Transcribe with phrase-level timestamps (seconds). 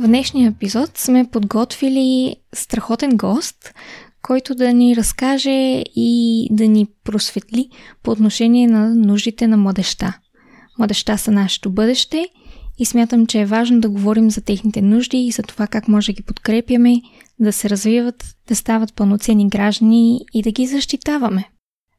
[0.00, 3.74] В днешния епизод сме подготвили страхотен гост,
[4.22, 7.68] който да ни разкаже и да ни просветли
[8.02, 10.18] по отношение на нуждите на младеща.
[10.78, 12.28] Младеща са нашето бъдеще
[12.78, 16.12] и смятам, че е важно да говорим за техните нужди и за това как може
[16.12, 16.94] да ги подкрепяме,
[17.40, 21.44] да се развиват, да стават пълноценни граждани и да ги защитаваме.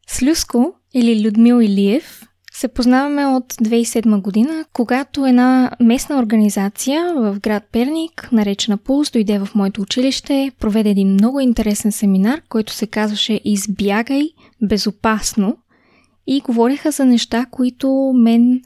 [0.08, 2.24] С Люско или Людмил Илиев
[2.62, 9.40] се познаваме от 2007 година, когато една местна организация в град Перник, наречена Пулс, дойде
[9.40, 14.30] в моето училище, проведе един много интересен семинар, който се казваше Избягай
[14.62, 15.58] безопасно
[16.28, 18.62] и говориха за неща, които мен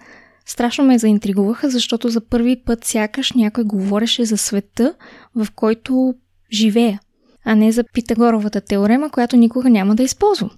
[0.46, 4.94] страшно ме заинтригуваха, защото за първи път сякаш някой говореше за света,
[5.36, 6.14] в който
[6.52, 7.00] живея,
[7.46, 10.52] а не за Питагоровата теорема, която никога няма да използвам.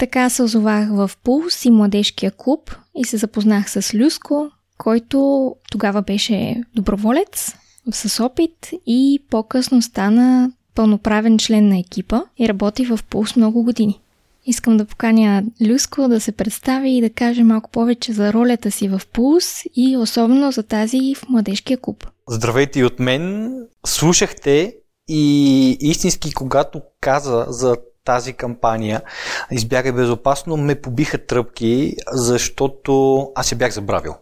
[0.00, 6.02] Така се озовах в Пулс и младежкия клуб и се запознах с Люско, който тогава
[6.02, 7.54] беше доброволец
[7.92, 14.00] с опит и по-късно стана пълноправен член на екипа и работи в Пулс много години.
[14.46, 18.88] Искам да поканя Люско да се представи и да каже малко повече за ролята си
[18.88, 22.06] в Пулс и особено за тази в младежкия клуб.
[22.28, 23.52] Здравейте и от мен.
[23.86, 24.74] Слушахте
[25.08, 29.02] и истински, когато каза за тази кампания
[29.50, 34.14] Избягай безопасно, ме побиха тръпки, защото аз я бях забравил.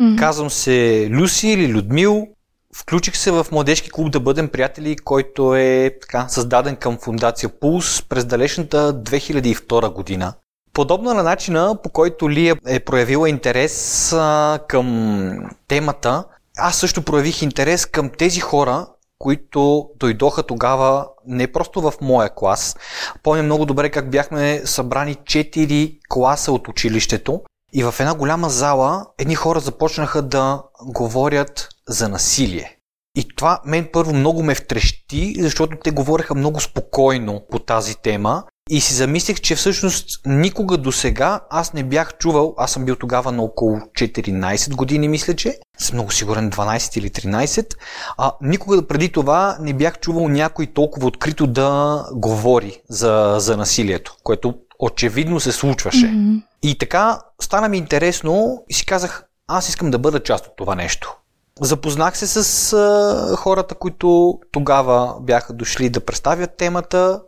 [0.00, 0.18] Mm-hmm.
[0.18, 2.26] Казвам се Люси или Людмил.
[2.74, 8.02] Включих се в младежки клуб да бъдем приятели, който е така, създаден към фундация Пулс
[8.02, 10.34] през далечната 2002 година.
[10.72, 16.24] Подобно на начина, по който Лия е проявила интерес а, към темата,
[16.58, 18.86] аз също проявих интерес към тези хора,
[19.18, 22.76] които дойдоха тогава не просто в моя клас.
[23.22, 27.40] Помня много добре как бяхме събрани 4 класа от училището
[27.72, 32.75] и в една голяма зала едни хора започнаха да говорят за насилие.
[33.16, 38.44] И това мен първо много ме втрещи, защото те говореха много спокойно по тази тема
[38.70, 42.96] и си замислих, че всъщност никога до сега аз не бях чувал, аз съм бил
[42.96, 47.74] тогава на около 14 години, мисля, че, съм много сигурен 12 или 13,
[48.18, 54.16] а никога преди това не бях чувал някой толкова открито да говори за, за насилието,
[54.22, 56.06] което очевидно се случваше.
[56.06, 56.42] Mm-hmm.
[56.62, 60.74] И така стана ми интересно и си казах, аз искам да бъда част от това
[60.74, 61.16] нещо.
[61.60, 67.22] Запознах се с а, хората, които тогава бяха дошли да представят темата.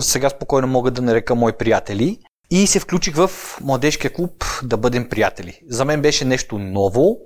[0.00, 2.18] Сега спокойно мога да нарека мои приятели.
[2.50, 3.30] И се включих в
[3.60, 5.60] младежкия клуб да бъдем приятели.
[5.68, 7.18] За мен беше нещо ново,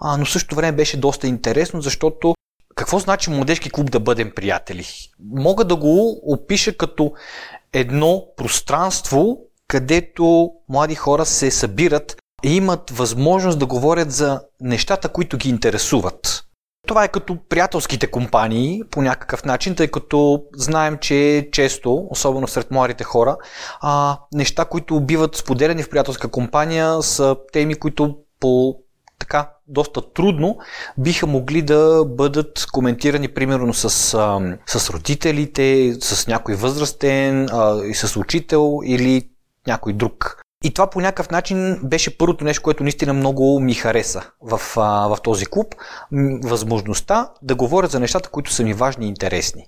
[0.00, 2.34] а, но също време беше доста интересно, защото
[2.74, 4.86] какво значи младежки клуб да бъдем приятели?
[5.34, 7.12] Мога да го опиша като
[7.72, 9.38] едно пространство,
[9.68, 12.16] където млади хора се събират
[12.48, 16.44] имат възможност да говорят за нещата, които ги интересуват.
[16.86, 22.70] Това е като приятелските компании по някакъв начин, тъй като знаем, че често, особено сред
[22.70, 23.36] младите хора,
[23.80, 28.76] а, неща, които биват споделени в приятелска компания са теми, които по
[29.18, 30.58] така доста трудно
[30.98, 37.94] биха могли да бъдат коментирани примерно с, а, с родителите, с някой възрастен а, и
[37.94, 39.28] с учител или
[39.66, 40.43] някой друг.
[40.64, 45.18] И това по някакъв начин беше първото нещо, което наистина много ми хареса в, в
[45.22, 45.74] този клуб.
[46.42, 49.66] Възможността да говоря за нещата, които са ми важни и интересни.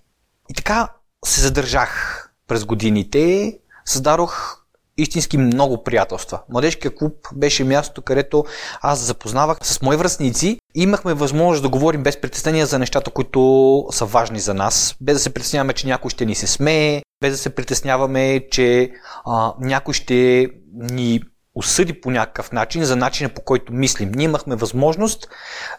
[0.51, 0.89] И така
[1.25, 4.63] се задържах през годините, създадох
[4.99, 6.41] истински много приятелства.
[6.49, 8.45] Младежкия клуб беше място, където
[8.81, 13.87] аз запознавах с мои връзници и имахме възможност да говорим без притеснения за нещата, които
[13.91, 17.33] са важни за нас, без да се притесняваме, че някой ще ни се смее, без
[17.33, 18.93] да се притесняваме, че
[19.25, 21.21] а, някой ще ни
[21.55, 24.13] осъди по някакъв начин за начина по който мислим.
[24.15, 25.29] Ние имахме възможност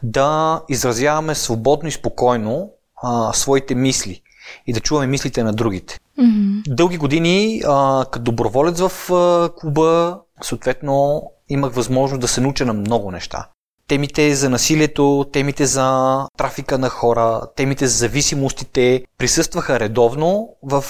[0.04, 2.72] да изразяваме свободно и спокойно
[3.04, 4.22] а, своите мисли
[4.68, 6.00] и да чуваме мислите на другите.
[6.20, 6.76] Mm-hmm.
[6.76, 12.74] Дълги години а, като доброволец в а, клуба, съответно, имах възможност да се науча на
[12.74, 13.50] много неща.
[13.88, 20.84] Темите за насилието, темите за трафика на хора, темите за зависимостите присъстваха редовно в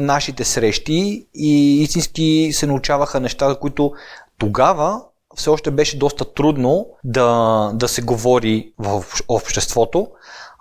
[0.00, 3.92] нашите срещи и истински се научаваха неща, които
[4.38, 5.00] тогава
[5.36, 10.08] все още беше доста трудно да, да се говори в обществото,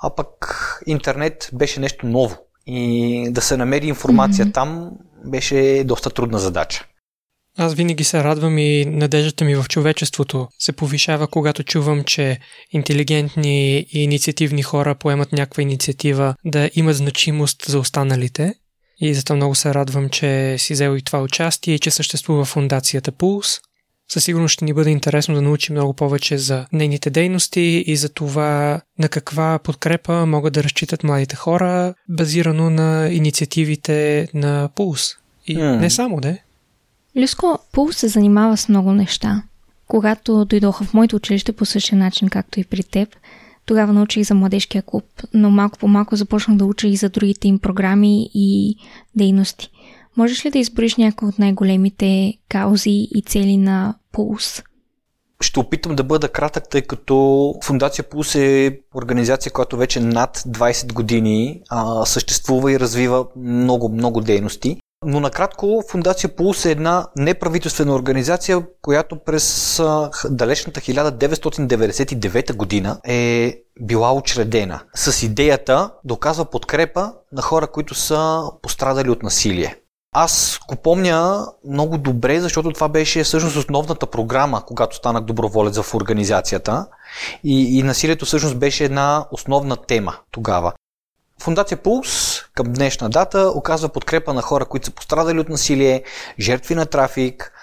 [0.03, 2.35] а пък интернет беше нещо ново.
[2.67, 4.53] и да се намери информация mm-hmm.
[4.53, 4.91] там
[5.25, 6.85] беше доста трудна задача.
[7.57, 12.39] Аз винаги се радвам и надеждата ми в човечеството се повишава, когато чувам, че
[12.71, 18.53] интелигентни и инициативни хора поемат някаква инициатива да имат значимост за останалите.
[18.99, 23.11] И зато много се радвам, че си взел и това участие и че съществува фундацията
[23.11, 23.59] Пулс.
[24.11, 28.09] Със сигурност ще ни бъде интересно да научим много повече за нейните дейности и за
[28.09, 35.11] това на каква подкрепа могат да разчитат младите хора, базирано на инициативите на Пулс.
[35.47, 35.79] И mm.
[35.79, 36.37] не само, да.
[37.17, 39.43] Люско Пул се занимава с много неща.
[39.87, 43.15] Когато дойдоха в моето училище по същия начин, както и при теб,
[43.65, 47.47] тогава научих за младежкия клуб, но малко по малко започнах да уча и за другите
[47.47, 48.75] им програми и
[49.15, 49.69] дейности.
[50.17, 54.63] Можеш ли да изброиш някои от най-големите каузи и цели на Пулс?
[55.41, 60.93] Ще опитам да бъда кратък, тъй като Фундация Пулс е организация, която вече над 20
[60.93, 64.77] години а, съществува и развива много, много дейности.
[65.05, 69.81] Но накратко, Фундация Пулс е една неправителствена организация, която през
[70.29, 78.43] далечната 1999 година е била учредена с идеята да оказва подкрепа на хора, които са
[78.61, 79.75] пострадали от насилие.
[80.15, 85.95] Аз го помня много добре, защото това беше всъщност основната програма, когато станах доброволец в
[85.95, 86.85] организацията.
[87.43, 90.73] И, и насилието всъщност беше една основна тема тогава.
[91.43, 96.03] Фундация Пулс към днешна дата оказва подкрепа на хора, които са пострадали от насилие,
[96.39, 97.53] жертви на трафик,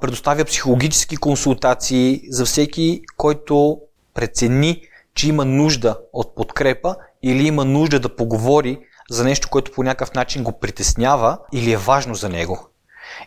[0.00, 3.80] предоставя психологически консултации за всеки, който
[4.14, 4.82] прецени,
[5.14, 8.78] че има нужда от подкрепа или има нужда да поговори
[9.10, 12.68] за нещо, което по някакъв начин го притеснява или е важно за него.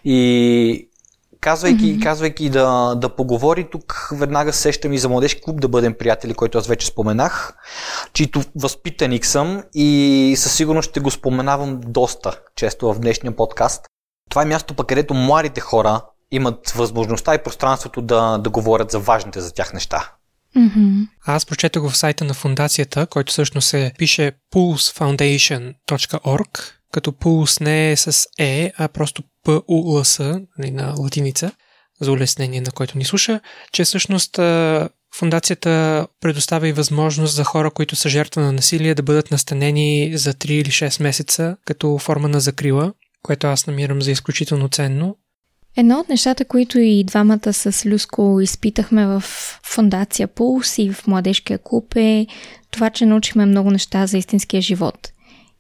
[0.05, 0.89] И
[1.45, 2.03] казвайки, mm-hmm.
[2.03, 6.57] казвайки да, да поговори, тук веднага сещам и за младежки клуб да бъдем приятели, който
[6.57, 7.53] аз вече споменах,
[8.13, 13.85] чието възпитаник съм и със сигурност ще го споменавам доста често в днешния подкаст.
[14.29, 16.01] Това е място пък, където младите хора
[16.31, 20.11] имат възможността и пространството да, да говорят за важните за тях неща.
[20.57, 21.07] Mm-hmm.
[21.25, 27.95] Аз прочетох в сайта на фундацията, който всъщност се пише pulsefoundation.org, като Pulse не е
[27.95, 31.51] с Е, а просто P-U-L-S нали, на латиница,
[32.01, 33.39] за улеснение на който ни слуша,
[33.71, 34.39] че всъщност
[35.15, 40.33] Фундацията предоставя и възможност за хора, които са жертва на насилие, да бъдат настанени за
[40.33, 42.93] 3 или 6 месеца като форма на закрила,
[43.23, 45.17] което аз намирам за изключително ценно.
[45.77, 49.23] Едно от нещата, които и двамата с Люско изпитахме в
[49.63, 52.27] Фундация Пулс и в Младежкия клуб е
[52.71, 55.11] това, че научихме много неща за истинския живот.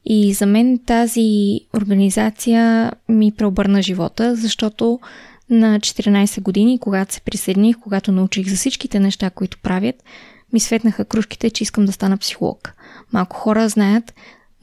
[0.05, 4.99] И за мен тази организация ми преобърна живота, защото
[5.49, 9.95] на 14 години, когато се присъединих, когато научих за всичките неща, които правят,
[10.53, 12.73] ми светнаха кружките, че искам да стана психолог.
[13.13, 14.13] Малко хора знаят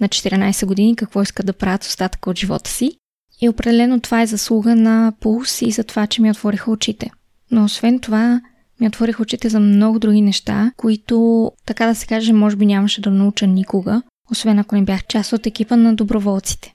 [0.00, 2.92] на 14 години какво искат да правят остатъка от живота си.
[3.40, 7.10] И определено това е заслуга на Пулс и за това, че ми отвориха очите.
[7.50, 8.40] Но освен това,
[8.80, 13.00] ми отвориха очите за много други неща, които, така да се каже, може би нямаше
[13.00, 16.74] да науча никога, освен ако не бях част от екипа на доброволците.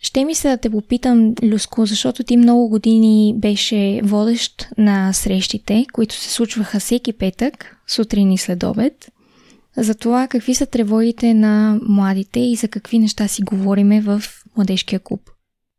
[0.00, 5.86] Ще ми се да те попитам, Люско, защото ти много години беше водещ на срещите,
[5.92, 9.08] които се случваха всеки петък, сутрин и след обед.
[9.76, 14.22] За това какви са тревогите на младите и за какви неща си говориме в
[14.56, 15.20] младежкия клуб.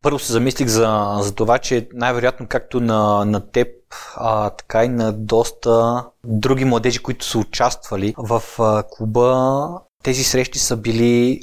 [0.01, 3.67] Първо се замислих за, за това, че най-вероятно както на, на теб,
[4.15, 9.69] а, така и на доста други младежи, които са участвали в а, клуба,
[10.03, 11.41] тези срещи са били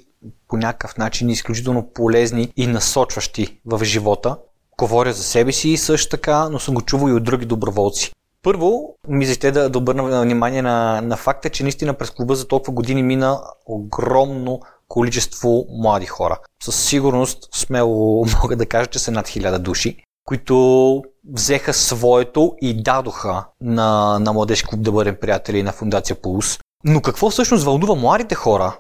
[0.49, 4.37] по някакъв начин изключително полезни и насочващи в живота.
[4.79, 8.13] Говоря за себе си също така, но съм го чувал и от други доброволци.
[8.43, 12.49] Първо, ми ще да, да обърна внимание на, на факта, че наистина през клуба за
[12.49, 16.39] толкова години мина огромно количество млади хора.
[16.63, 22.83] Със сигурност смело мога да кажа, че са над хиляда души, които взеха своето и
[22.83, 26.59] дадоха на, на младежки клуб да бъдем приятели на Фундация Пулс.
[26.85, 28.79] Но какво всъщност вълнува младите хора?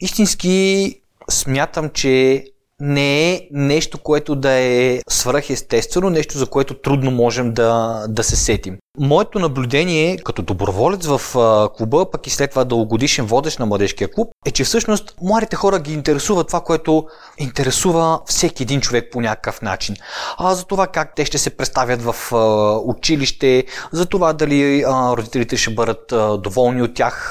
[0.00, 0.94] Истински
[1.30, 2.44] смятам, че
[2.80, 8.36] не е нещо, което да е свръхестествено, нещо за което трудно можем да, да се
[8.36, 8.76] сетим.
[8.98, 11.20] Моето наблюдение като доброволец в
[11.76, 15.78] клуба, пък и след това дългогодишен водещ на младежкия клуб, е, че всъщност младите хора
[15.78, 17.06] ги интересува това, което
[17.38, 19.96] интересува всеки един човек по някакъв начин.
[20.38, 22.32] А за това как те ще се представят в
[22.84, 27.30] училище, за това дали родителите ще бъдат доволни от тях,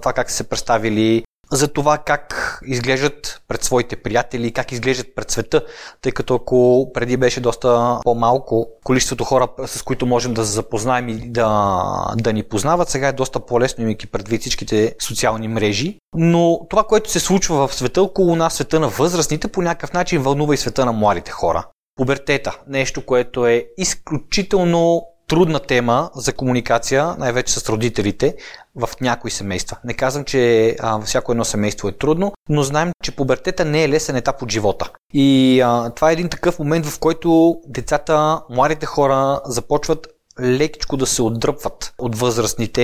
[0.00, 5.30] това как са се представили за това как изглеждат пред своите приятели, как изглеждат пред
[5.30, 5.62] света,
[6.02, 11.08] тъй като ако преди беше доста по-малко количеството хора, с които можем да се запознаем
[11.08, 15.98] и да, да ни познават, сега е доста по-лесно, имайки предвид всичките социални мрежи.
[16.16, 20.22] Но това, което се случва в света около нас, света на възрастните, по някакъв начин
[20.22, 21.66] вълнува и света на младите хора.
[21.96, 28.36] Пубертета, нещо, което е изключително трудна тема за комуникация, най-вече с родителите
[28.76, 29.76] в някои семейства.
[29.84, 33.88] Не казвам, че а, всяко едно семейство е трудно, но знаем, че пубертета не е
[33.88, 34.90] лесен етап от живота.
[35.12, 40.06] И а, това е един такъв момент, в който децата, младите хора започват
[40.40, 42.82] лекичко да се отдръпват от възрастните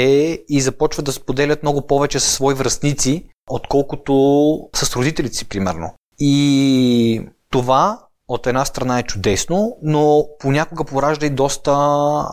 [0.49, 4.15] и започват да споделят много повече със свои връзници, отколкото
[4.75, 5.95] с родителите си, примерно.
[6.19, 7.99] И това
[8.31, 11.73] от една страна е чудесно, но понякога поражда и доста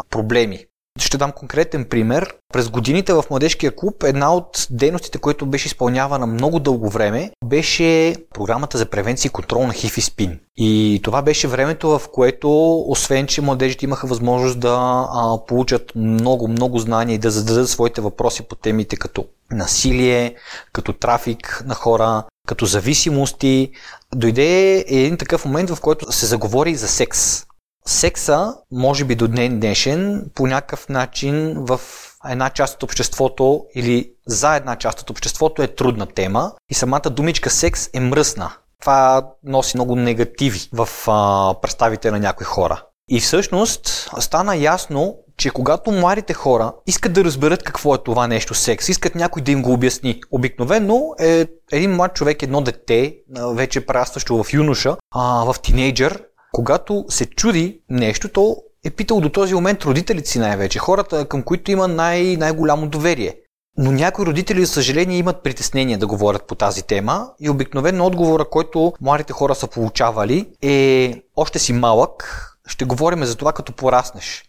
[0.10, 0.66] проблеми.
[1.00, 2.34] Ще дам конкретен пример.
[2.54, 8.16] През годините в Младежкия клуб една от дейностите, които беше изпълнявана много дълго време, беше
[8.34, 10.40] програмата за превенция и контрол на хив и спин.
[10.58, 14.78] И това беше времето, в което, освен че младежите имаха възможност да
[15.14, 20.36] а, получат много, много знания и да зададат своите въпроси по темите като насилие,
[20.74, 23.72] като трафик на хора, като зависимости,
[24.16, 27.46] дойде един такъв момент, в който се заговори за секс.
[27.86, 31.82] Секса, може би до днен днешен, по някакъв начин в
[32.30, 37.10] една част от обществото или за една част от обществото е трудна тема и самата
[37.12, 38.52] думичка секс е мръсна.
[38.82, 42.84] Това носи много негативи в а, представите на някои хора.
[43.10, 48.54] И всъщност стана ясно, че когато младите хора искат да разберат какво е това нещо
[48.54, 50.22] секс, искат някой да им го обясни.
[50.32, 53.18] Обикновено е един млад човек, едно дете,
[53.54, 59.30] вече прастващо в юноша, а, в тинейджър, когато се чуди нещо, то е питал до
[59.30, 63.36] този момент родителите си най-вече, хората към които има най- най-голямо доверие.
[63.78, 68.46] Но някои родители, за съжаление, имат притеснение да говорят по тази тема и обикновено отговора,
[68.46, 74.44] който младите хора са получавали е още си малък, ще говорим за това като пораснеш.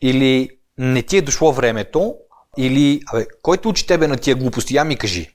[0.00, 2.14] Или не ти е дошло времето,
[2.58, 4.74] или абе, кой те учи тебе на тия глупости?
[4.74, 5.28] Я ми кажи.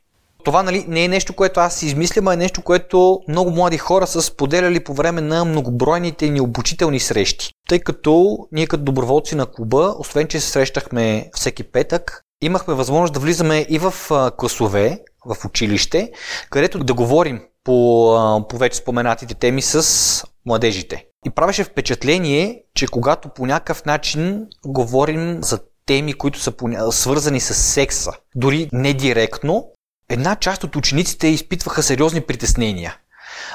[0.43, 4.07] Това нали, не е нещо, което аз измислям, а е нещо, което много млади хора
[4.07, 7.49] са споделяли по време на многобройните ни обучителни срещи.
[7.69, 13.13] Тъй като ние като доброволци на клуба, освен че се срещахме всеки петък, имахме възможност
[13.13, 13.93] да влизаме и в
[14.37, 16.11] класове, в училище,
[16.49, 21.06] където да говорим по, по вече споменатите теми с младежите.
[21.25, 26.53] И правеше впечатление, че когато по някакъв начин говорим за теми, които са
[26.91, 29.69] свързани с секса, дори не директно,
[30.09, 32.97] една част от учениците изпитваха сериозни притеснения.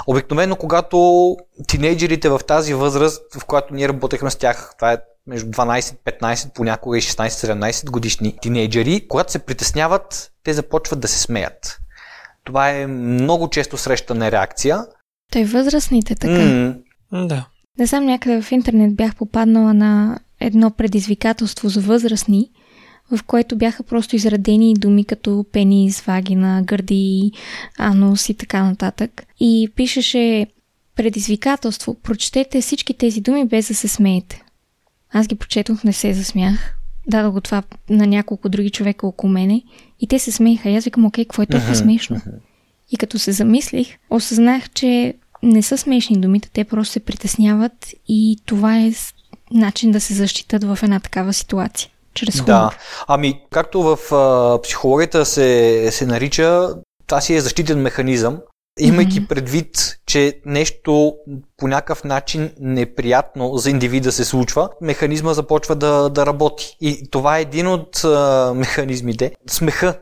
[0.07, 1.37] Обикновено, когато
[1.69, 6.99] тинейджерите в тази възраст, в която ние работехме с тях, това е между 12-15, понякога
[6.99, 11.79] и 16-17 годишни тинейджери, когато се притесняват, те започват да се смеят.
[12.45, 14.87] Това е много често срещана реакция.
[15.33, 16.33] Той възрастните така.
[16.33, 16.77] Mm.
[17.13, 17.47] Да.
[17.79, 22.51] Не знам, някъде в интернет бях попаднала на едно предизвикателство за възрастни,
[23.11, 27.33] в което бяха просто изредени думи като пенис, вагина, гърди,
[27.79, 29.23] анус и така нататък.
[29.41, 30.47] И пишеше
[30.97, 31.95] предизвикателство.
[31.95, 34.43] Прочетете всички тези думи без да се смеете.
[35.13, 36.79] Аз ги прочетох, не се засмях.
[37.07, 39.63] Дадох го това на няколко други човека около мене
[40.01, 40.71] и те се смееха.
[40.71, 42.21] И аз викам, окей, какво е толкова смешно?
[42.91, 47.73] И като се замислих, осъзнах, че не са смешни думите, те просто се притесняват
[48.09, 48.93] и това е
[49.51, 51.91] начин да се защитат в една такава ситуация.
[52.15, 52.47] Чрез хумор.
[52.47, 52.71] Да,
[53.07, 56.69] ами както в а, психологията се, се нарича,
[57.07, 58.39] това си е защитен механизъм,
[58.81, 59.29] имайки mm-hmm.
[59.29, 61.15] предвид, че нещо
[61.57, 66.77] по някакъв начин неприятно за индивида се случва, механизма започва да, да работи.
[66.81, 69.33] И това е един от а, механизмите.
[69.49, 69.99] Смеха.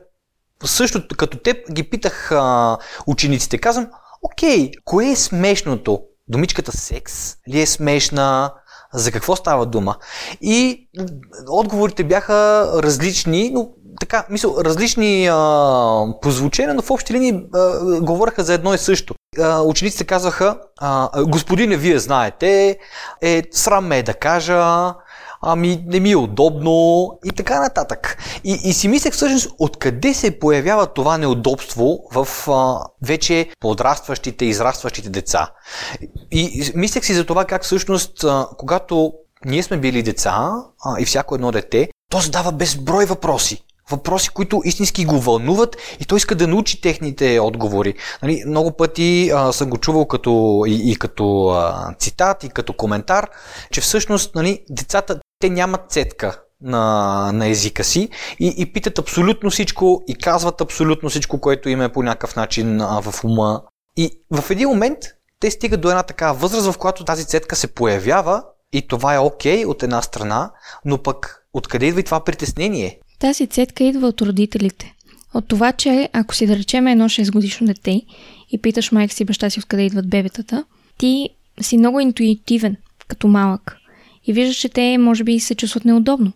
[0.63, 3.87] Също като теб ги питах а, учениците, казвам,
[4.21, 6.01] окей, кое е смешното?
[6.27, 8.53] Думичката секс ли е смешна?
[8.93, 9.95] За какво става дума?
[10.41, 10.89] И
[11.49, 15.35] отговорите бяха различни, но така, мисъл, различни а,
[16.21, 19.15] по звучение, но в общи линии а, говореха за едно и също.
[19.39, 22.77] А, учениците казваха, а, господине, вие знаете,
[23.21, 24.93] е, срам ме е да кажа,
[25.41, 28.17] ами не ми е удобно и така нататък.
[28.43, 35.09] И, и си мислех всъщност откъде се появява това неудобство в а, вече подрастващите, израстващите
[35.09, 35.51] деца.
[36.31, 39.13] И, мислех си за това как всъщност, а, когато
[39.45, 40.51] ние сме били деца
[40.85, 46.05] а, и всяко едно дете, то задава безброй въпроси въпроси, които истински го вълнуват и
[46.05, 47.93] той иска да научи техните отговори.
[48.23, 52.73] Нали, много пъти а, съм го чувал като, и, и като а, цитат, и като
[52.73, 53.29] коментар,
[53.71, 59.49] че всъщност нали, децата те нямат цетка на, на езика си и, и питат абсолютно
[59.49, 63.61] всичко и казват абсолютно всичко, което им е по някакъв начин а, в ума.
[63.97, 64.97] И в един момент
[65.39, 68.43] те стигат до една такава възраст, в която тази цетка се появява
[68.73, 70.51] и това е окей okay от една страна,
[70.85, 72.99] но пък откъде идва и това притеснение?
[73.19, 74.93] Тази цетка идва от родителите.
[75.33, 78.01] От това, че ако си да речем едно 6 годишно дете
[78.51, 80.63] и питаш майка си баща си откъде идват бебетата,
[80.97, 81.29] ти
[81.61, 82.75] си много интуитивен
[83.07, 83.77] като малък.
[84.27, 86.33] И виждаш, че те може би се чувстват неудобно.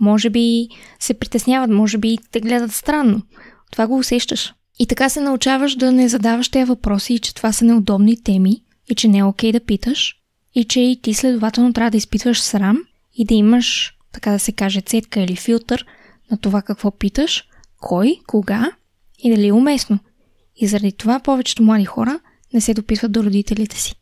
[0.00, 0.68] Може би
[1.00, 3.22] се притесняват, може би те гледат странно.
[3.70, 4.54] Това го усещаш.
[4.78, 8.62] И така се научаваш да не задаваш тези въпроси и че това са неудобни теми
[8.90, 10.14] и че не е окей да питаш
[10.54, 12.78] и че и ти следователно трябва да изпитваш срам
[13.14, 15.86] и да имаш, така да се каже, цетка или филтър
[16.30, 17.44] на това какво питаш,
[17.80, 18.70] кой, кога
[19.18, 19.98] и дали е уместно.
[20.56, 22.20] И заради това повечето млади хора
[22.54, 23.94] не се дописват до родителите си.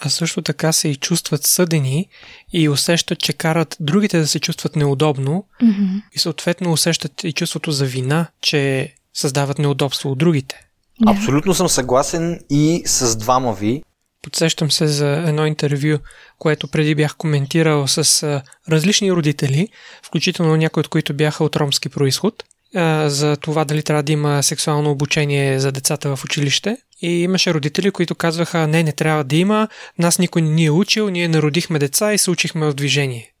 [0.00, 2.08] А също така се и чувстват съдени
[2.52, 6.02] и усещат, че карат другите да се чувстват неудобно mm-hmm.
[6.12, 10.66] и съответно усещат и чувството за вина, че създават неудобство от другите.
[11.00, 11.12] Да.
[11.12, 13.82] Абсолютно съм съгласен и с двама ви.
[14.22, 15.98] Подсещам се за едно интервю,
[16.38, 19.68] което преди бях коментирал с различни родители,
[20.02, 24.42] включително някои от които бяха от ромски происход, а, за това дали трябва да има
[24.42, 26.76] сексуално обучение за децата в училище.
[27.02, 30.70] И имаше родители, които казваха, не, не трябва да има, нас никой не ни е
[30.70, 33.32] учил, ние народихме деца и се учихме в движение.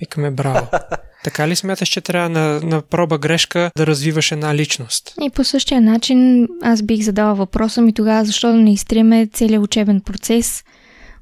[0.00, 0.66] Викаме браво.
[1.24, 5.14] Така ли смяташ, че трябва на, на проба грешка да развиваш една личност?
[5.22, 9.64] И по същия начин аз бих задала въпроса ми тогава, защо да не изтриеме целият
[9.64, 10.64] учебен процес,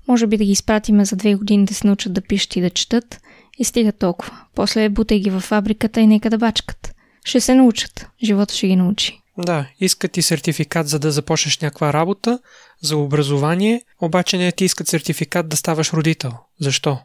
[0.09, 2.71] може би да ги изпратиме за две години да се научат да пишат и да
[2.71, 3.21] четат
[3.59, 4.33] и стига толкова.
[4.55, 6.94] После бутай ги във фабриката и нека да бачкат.
[7.25, 8.07] Ще се научат.
[8.23, 9.21] Живота ще ги научи.
[9.39, 12.39] Да, искат ти сертификат за да започнеш някаква работа,
[12.83, 16.33] за образование, обаче не ти искат сертификат да ставаш родител.
[16.61, 16.99] Защо?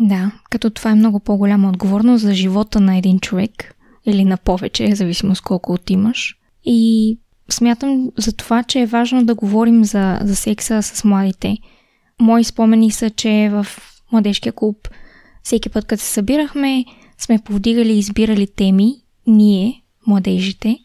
[0.00, 3.74] Да, като това е много по-голяма отговорност за живота на един човек
[4.06, 6.36] или на повече, зависимост колко от имаш.
[6.64, 7.18] И
[7.50, 11.56] смятам за това, че е важно да говорим за, за секса с младите.
[12.20, 13.66] Мои спомени са, че в
[14.12, 14.88] младежкия клуб
[15.42, 16.84] всеки път, като се събирахме,
[17.18, 18.94] сме повдигали и избирали теми,
[19.26, 20.78] ние, младежите,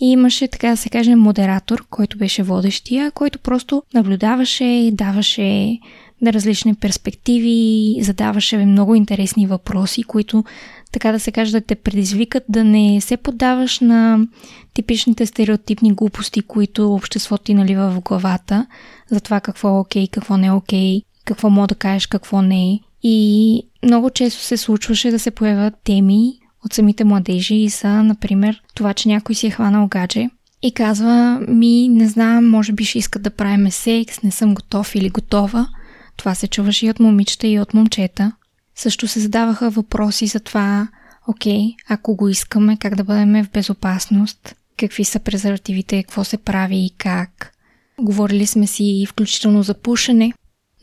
[0.00, 5.78] и имаше, така да се каже, модератор, който беше водещия, който просто наблюдаваше, даваше
[6.22, 10.44] на различни перспективи, задаваше много интересни въпроси, които,
[10.92, 14.26] така да се каже, да те предизвикат да не се поддаваш на
[14.74, 18.66] типичните стереотипни глупости, които обществото ти налива в главата
[19.10, 22.72] за това какво е окей, какво не е окей, какво мога да кажеш, какво не
[22.72, 22.80] е.
[23.02, 26.32] И много често се случваше да се появят теми
[26.64, 30.30] от самите младежи и са, например, това, че някой си е хванал гадже
[30.62, 34.94] и казва ми, не знам, може би ще искат да правиме секс, не съм готов
[34.94, 35.68] или готова–
[36.16, 38.32] това се чуваше и от момичета, и от момчета.
[38.74, 40.88] Също се задаваха въпроси за това,
[41.28, 46.76] окей, ако го искаме, как да бъдем в безопасност, какви са презервативите, какво се прави
[46.76, 47.52] и как.
[48.00, 50.32] Говорили сме си включително за пушене.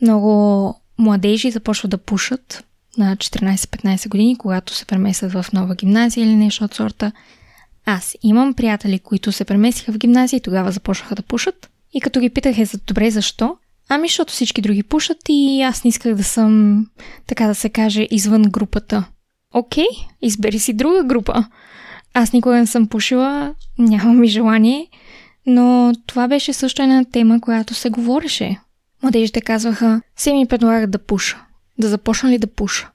[0.02, 2.64] Много младежи започват да пушат
[2.98, 7.12] на 14-15 години, когато се премесят в нова гимназия или нещо от сорта.
[7.86, 11.70] Аз имам приятели, които се преместиха в гимназия и тогава започнаха да пушат.
[11.92, 13.56] И като ги питах е за добре защо,
[13.92, 16.86] Ами, защото всички други пушат и аз не исках да съм,
[17.26, 19.04] така да се каже, извън групата.
[19.54, 19.86] Окей,
[20.22, 21.44] избери си друга група.
[22.14, 24.86] Аз никога не съм пушила, нямам и желание,
[25.46, 28.60] но това беше също една тема, която се говореше.
[29.02, 31.44] Младежите казваха, се ми предлагат да пуша.
[31.80, 32.90] Да започна ли да пуша?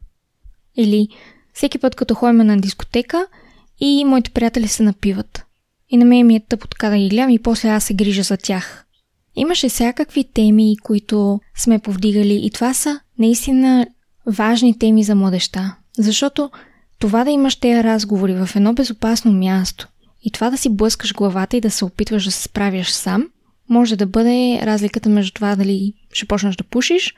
[0.77, 1.07] Или
[1.53, 3.27] всеки път, като ходим на дискотека
[3.79, 5.45] и моите приятели се напиват.
[5.89, 8.23] И на мен ми е тъпо така да ги гледам и после аз се грижа
[8.23, 8.85] за тях.
[9.35, 13.87] Имаше всякакви теми, които сме повдигали и това са наистина
[14.27, 15.75] важни теми за младеща.
[15.97, 16.51] Защото
[16.99, 19.87] това да имаш тези разговори в едно безопасно място
[20.25, 23.27] и това да си блъскаш главата и да се опитваш да се справяш сам,
[23.69, 27.15] може да бъде разликата между това дали ще почнеш да пушиш,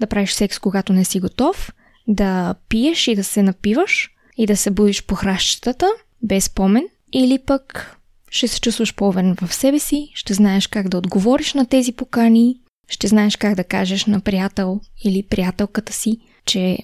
[0.00, 1.72] да правиш секс, когато не си готов,
[2.08, 5.88] да пиеш и да се напиваш и да се будиш по хращата
[6.22, 7.96] без спомен, или пък
[8.30, 12.60] ще се чувстваш по-уверен в себе си, ще знаеш как да отговориш на тези покани,
[12.88, 16.78] ще знаеш как да кажеш на приятел или приятелката си, че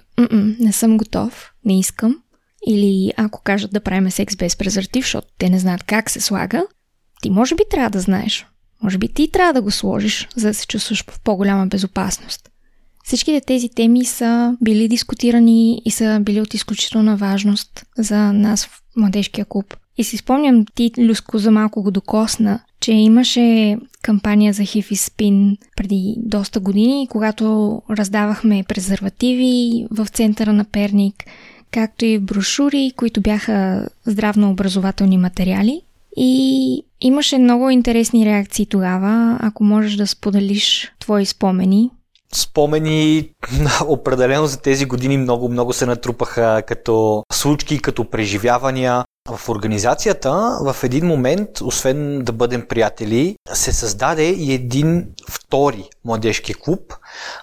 [0.61, 2.23] не съм готов, не искам.
[2.69, 6.67] Или ако кажат да правим секс без презерватив, защото те не знаят как се слага,
[7.23, 8.47] ти може би трябва да знаеш.
[8.83, 12.51] Може би ти трябва да го сложиш, за да се чувстваш в по-голяма безопасност.
[13.07, 18.83] Всичките тези теми са били дискутирани и са били от изключителна важност за нас в
[18.97, 19.77] младежкия клуб.
[19.99, 24.97] И си спомням, ти, Люско, за малко го докосна, че имаше кампания за хив и
[24.97, 31.25] спин преди доста години, когато раздавахме презервативи в центъра на Перник,
[31.71, 35.81] както и брошури, които бяха здравно-образователни материали.
[36.17, 41.91] И имаше много интересни реакции тогава, ако можеш да споделиш твои спомени.
[42.35, 43.31] Спомени
[43.87, 49.05] определено за тези години много-много се натрупаха като случки, като преживявания.
[49.29, 56.55] В организацията в един момент, освен да бъдем приятели, се създаде и един втори младежки
[56.55, 56.95] клуб,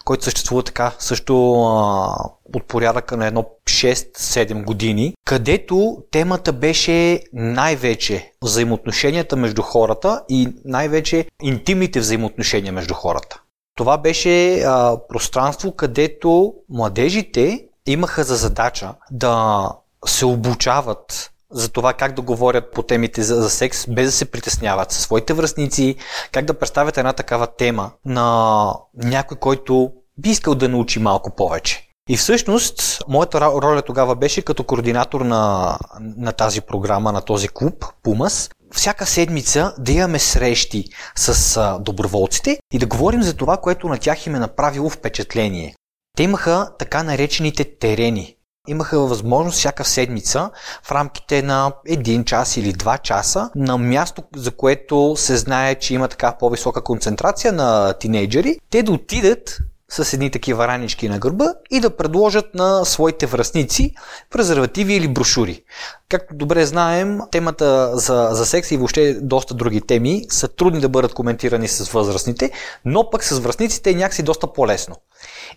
[0.06, 2.15] който съществува така също а,
[2.54, 11.26] от порядъка на едно 6-7 години, където темата беше най-вече взаимоотношенията между хората и най-вече
[11.41, 13.42] интимните взаимоотношения между хората.
[13.76, 19.68] Това беше а, пространство, където младежите имаха за задача да
[20.06, 24.32] се обучават за това как да говорят по темите за, за секс, без да се
[24.32, 25.96] притесняват със своите връзници,
[26.32, 31.88] как да представят една такава тема на някой, който би искал да научи малко повече.
[32.10, 37.86] И всъщност, моята роля тогава беше като координатор на, на тази програма, на този клуб,
[38.04, 43.88] Пумас, всяка седмица да имаме срещи с а, доброволците и да говорим за това, което
[43.88, 45.76] на тях им е направило впечатление.
[46.18, 48.36] Те имаха така наречените терени.
[48.68, 50.50] Имаха възможност всяка седмица
[50.84, 55.94] в рамките на един час или два часа на място, за което се знае, че
[55.94, 59.58] има така по-висока концентрация на тинейджери, те да отидат
[59.89, 63.93] с едни такива ранички на гърба и да предложат на своите връзници
[64.32, 65.63] презервативи или брошури.
[66.10, 70.89] Както добре знаем, темата за, за секс и въобще доста други теми са трудни да
[70.89, 72.52] бъдат коментирани с възрастните,
[72.86, 74.96] но пък с връзниците е някакси доста по-лесно.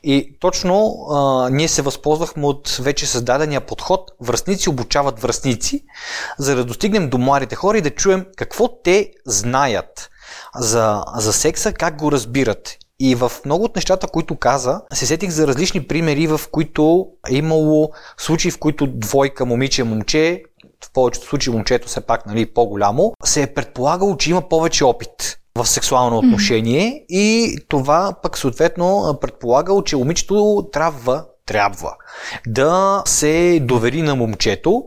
[0.03, 5.85] И точно а, ние се възползвахме от вече създадения подход връзници обучават връзници,
[6.39, 10.11] за да достигнем до младите хора и да чуем какво те знаят
[10.55, 15.31] за, за секса, как го разбират и в много от нещата, които каза, се сетих
[15.31, 20.43] за различни примери, в които е имало случаи, в които двойка момиче-момче,
[20.85, 25.39] в повечето случаи момчето все пак нали, по-голямо, се е предполагало, че има повече опит
[25.55, 27.07] в сексуално отношение mm-hmm.
[27.09, 31.97] и това пък съответно предполагало, че момичето трябва трябва
[32.47, 34.85] да се довери на момчето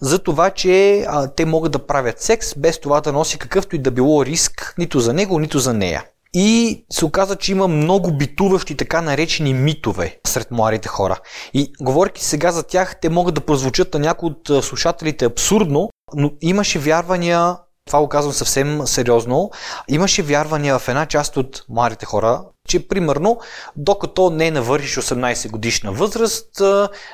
[0.00, 3.78] за това, че а, те могат да правят секс без това да носи какъвто и
[3.78, 6.04] да било риск нито за него, нито за нея.
[6.34, 11.18] И се оказа, че има много битуващи така наречени митове сред младите хора.
[11.54, 16.30] И говоряки сега за тях, те могат да прозвучат на някои от слушателите абсурдно, но
[16.40, 19.50] имаше вярвания, това го казвам съвсем сериозно,
[19.88, 23.40] имаше вярвания в една част от младите хора, че примерно,
[23.76, 26.62] докато не навършиш 18 годишна възраст,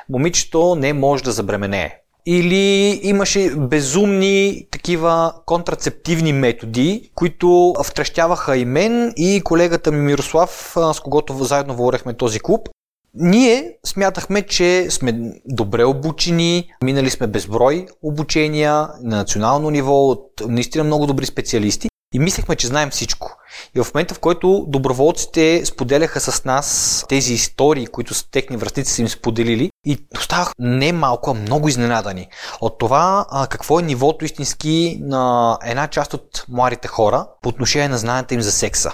[0.09, 1.98] момичето не може да забременее.
[2.31, 10.99] Или имаше безумни такива контрацептивни методи, които втрещяваха и мен и колегата ми Мирослав, с
[10.99, 12.69] когото заедно говорехме този клуб.
[13.13, 20.83] Ние смятахме, че сме добре обучени, минали сме безброй обучения на национално ниво от наистина
[20.83, 23.35] много добри специалисти и мислехме, че знаем всичко.
[23.75, 28.93] И в момента, в който доброволците споделяха с нас тези истории, които с техни връзници
[28.93, 32.27] са им споделили, и оставах не малко, а много изненадани
[32.61, 37.89] от това а, какво е нивото истински на една част от младите хора по отношение
[37.89, 38.91] на знанията им за секса.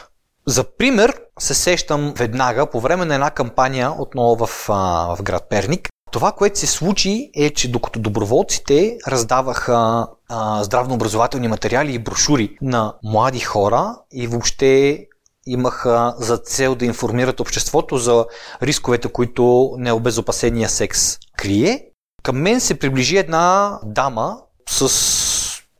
[0.47, 5.49] За пример се сещам веднага по време на една кампания отново в, а, в град
[5.49, 5.89] Перник.
[6.12, 12.94] Това, което се случи е, че докато доброволците раздаваха а, здравнообразователни материали и брошури на
[13.04, 15.06] млади хора и въобще
[15.48, 18.26] имаха за цел да информират обществото за
[18.62, 21.86] рисковете, които необезопасения секс крие.
[22.24, 24.38] Към мен се приближи една дама
[24.70, 24.90] с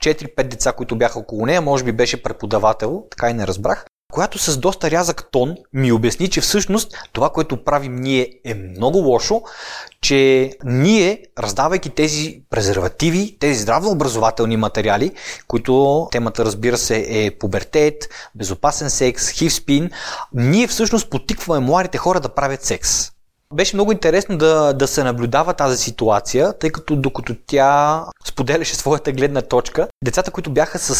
[0.04, 4.40] 4-5 деца, които бяха около нея, може би беше преподавател, така и не разбрах която
[4.40, 9.42] с доста рязък тон ми обясни, че всъщност това, което правим ние е много лошо,
[10.02, 15.12] че ние, раздавайки тези презервативи, тези здравнообразователни материали,
[15.48, 19.90] които темата разбира се е пубертет, безопасен секс, хив спин,
[20.34, 23.12] ние всъщност потикваме младите хора да правят секс.
[23.54, 29.12] Беше много интересно да, да се наблюдава тази ситуация, тъй като докато тя споделяше своята
[29.12, 30.96] гледна точка, децата, които бяха с,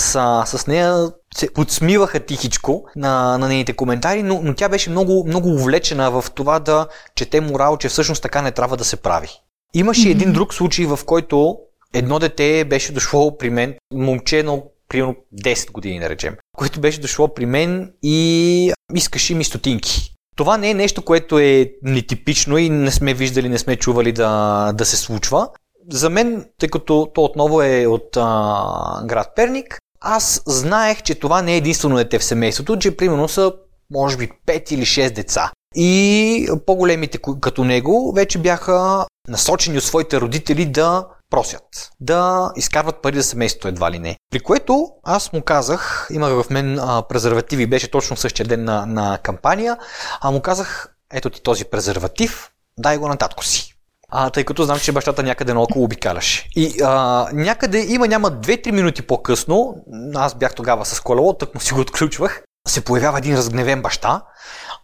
[0.46, 5.50] с нея, се подсмиваха тихичко на, на нейните коментари, но, но тя беше много, много
[5.50, 9.30] увлечена в това да чете морал, че всъщност така не трябва да се прави.
[9.74, 10.12] Имаше mm-hmm.
[10.12, 11.58] един друг случай, в който
[11.94, 17.02] едно дете беше дошло при мен, момче на примерно 10 години, да речем, което беше
[17.02, 20.12] дошло при мен и искаше ми стотинки.
[20.36, 24.72] Това не е нещо, което е нетипично и не сме виждали, не сме чували да,
[24.74, 25.50] да се случва.
[25.92, 31.42] За мен, тъй като то отново е от а, град Перник, аз знаех, че това
[31.42, 33.54] не е единствено дете в семейството, че примерно са
[33.92, 35.52] може би 5 или 6 деца.
[35.76, 43.18] И по-големите като него вече бяха насочени от своите родители да просят, да изкарват пари
[43.18, 44.18] за семейството едва ли не.
[44.32, 48.86] При което аз му казах, имах в мен а, презервативи, беше точно същия ден на,
[48.86, 49.78] на кампания,
[50.22, 53.75] а му казах, ето ти този презерватив, дай го на татко си.
[54.10, 56.50] А, тъй като знам, че бащата някъде наоколо обикаляше.
[56.56, 59.76] И а, някъде има няма 2-3 минути по-късно,
[60.16, 64.22] аз бях тогава с колело, тък му си го отключвах, се появява един разгневен баща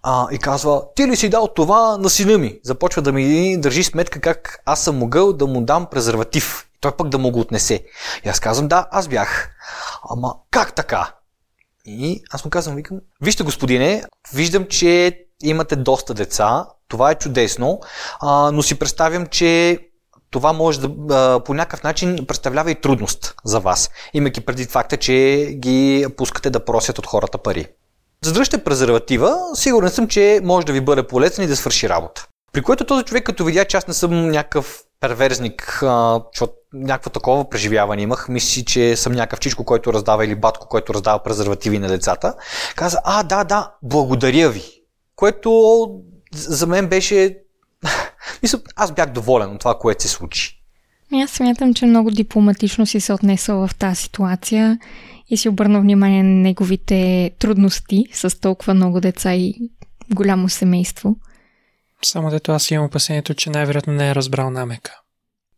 [0.03, 2.59] а, и казва, ти ли си дал това на сина ми?
[2.63, 6.67] Започва да ми държи сметка как аз съм могъл да му дам презерватив.
[6.81, 7.83] Той пък да му го отнесе.
[8.25, 9.49] И аз казвам, да, аз бях.
[10.09, 11.13] Ама как така?
[11.85, 14.03] И аз му казвам, викам, вижте господине,
[14.33, 17.79] виждам, че имате доста деца, това е чудесно,
[18.19, 19.79] а, но си представям, че
[20.31, 25.47] това може да по някакъв начин представлява и трудност за вас, имайки преди факта, че
[25.55, 27.67] ги пускате да просят от хората пари.
[28.25, 32.27] Задръжте презерватива, сигурен съм, че може да ви бъде полезен и да свърши работа.
[32.53, 35.77] При което този човек, като видя, че аз не съм някакъв перверзник,
[36.33, 40.93] защото някакво такова преживяване имах, мисли, че съм някакъв чичко, който раздава или батко, който
[40.93, 42.33] раздава презервативи на децата,
[42.75, 44.80] каза, а, да, да, благодаря ви.
[45.21, 45.89] Което
[46.33, 47.37] за мен беше...
[48.43, 50.61] Мисля, аз бях доволен от това, което се случи.
[51.13, 54.79] Аз смятам, че много дипломатично си се отнесъл в тази ситуация
[55.29, 59.55] и си обърна внимание на неговите трудности с толкова много деца и
[60.13, 61.15] голямо семейство.
[62.01, 64.91] Само дето аз имам опасението, че най-вероятно не е разбрал намека.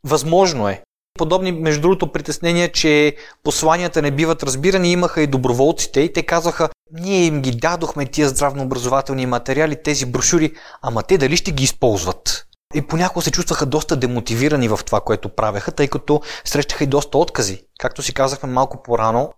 [0.04, 0.84] Възможно е.
[1.19, 6.69] Подобни, между другото, притеснения, че посланията не биват разбирани, имаха и доброволците и те казаха,
[6.91, 12.47] ние им ги дадохме тия здравнообразователни материали, тези брошури, ама те дали ще ги използват?
[12.76, 17.17] И понякога се чувстваха доста демотивирани в това, което правеха, тъй като срещаха и доста
[17.17, 17.62] откази.
[17.80, 19.34] Както си казахме малко по-рано,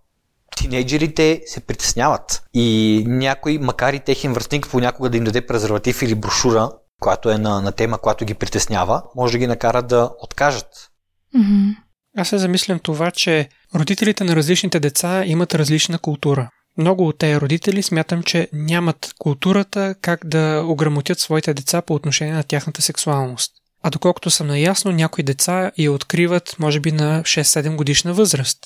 [0.56, 2.42] тинейджерите се притесняват.
[2.54, 7.38] И някой, макар и техен връстник, понякога да им даде презерватив или брошура, която е
[7.38, 10.90] на, на тема, която ги притеснява, може да ги накара да откажат.
[11.36, 11.76] Mm-hmm.
[12.16, 16.50] Аз се замислям това, че родителите на различните деца имат различна култура.
[16.78, 22.34] Много от тези родители смятам, че нямат културата как да ограмотят своите деца по отношение
[22.34, 23.52] на тяхната сексуалност.
[23.82, 28.58] А доколкото съм наясно, някои деца я откриват, може би, на 6-7 годишна възраст.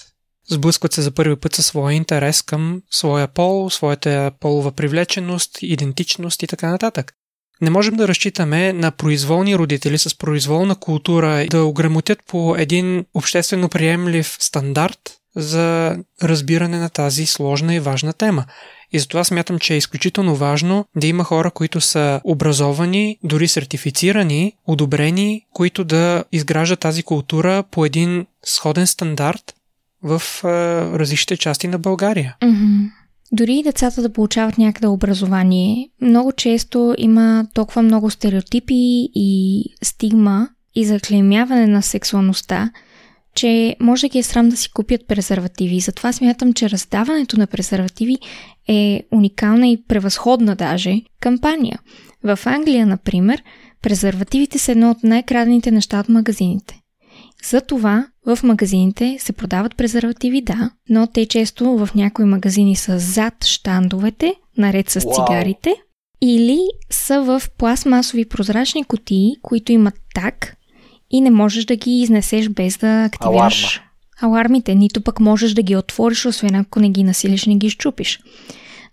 [0.50, 6.42] Сблъскват се за първи път със своя интерес към своя пол, своята полова привлеченост, идентичност
[6.42, 7.12] и така нататък.
[7.61, 13.68] Не можем да разчитаме на произволни родители с произволна култура да ограмотят по един обществено
[13.68, 18.44] приемлив стандарт за разбиране на тази сложна и важна тема.
[18.92, 24.53] И затова смятам, че е изключително важно да има хора, които са образовани, дори сертифицирани,
[24.66, 29.55] одобрени, които да изграждат тази култура по един сходен стандарт
[30.03, 30.49] в а,
[30.99, 32.37] различните части на България.
[32.42, 32.90] Mm-hmm.
[33.33, 40.49] Дори и децата да получават някъде образование, много често има толкова много стереотипи и стигма
[40.75, 42.71] и заклемяване на сексуалността,
[43.35, 45.81] че може да ги е срам да си купят презервативи.
[45.81, 48.16] Затова смятам, че раздаването на презервативи
[48.69, 51.79] е уникална и превъзходна даже кампания.
[52.25, 53.43] В Англия, например,
[53.83, 56.81] презервативите са едно от най-крадените неща от магазините.
[57.44, 63.44] Затова в магазините се продават презервативи, да, но те често в някои магазини са зад
[63.44, 65.74] штандовете, наред с цигарите,
[66.22, 66.59] или
[66.90, 70.57] са в пластмасови прозрачни кутии, които имат так
[71.11, 73.81] и не можеш да ги изнесеш без да активираш
[74.22, 74.38] Аларма.
[74.38, 78.20] алармите, нито пък можеш да ги отвориш, освен ако не ги насилиш, не ги щупиш.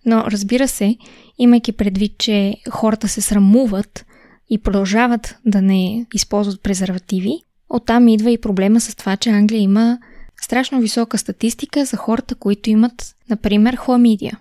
[0.06, 0.96] Но разбира се,
[1.38, 4.06] имайки предвид, че хората се срамуват
[4.50, 9.98] и продължават да не използват презервативи, Оттам идва и проблема с това, че Англия има
[10.42, 14.40] страшно висока статистика за хората, които имат, например, хламидия.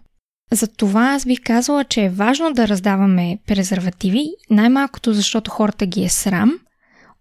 [0.52, 6.08] Затова аз бих казала, че е важно да раздаваме презервативи, най-малкото защото хората ги е
[6.08, 6.58] срам,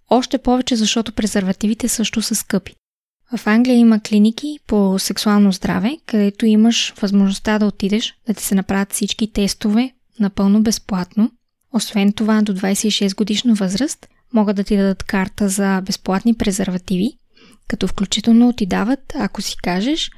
[0.10, 2.76] още повече защото презервативите също са скъпи.
[3.38, 8.56] В Англия има клиники по сексуално здраве, където имаш възможността да отидеш, да ти се
[8.56, 11.32] направят всички тестове напълно безплатно.
[11.74, 17.10] Освен това, до 26 годишна възраст могат да ти дадат карта за безплатни презервативи,
[17.68, 20.12] като включително ти дават, ако си кажеш,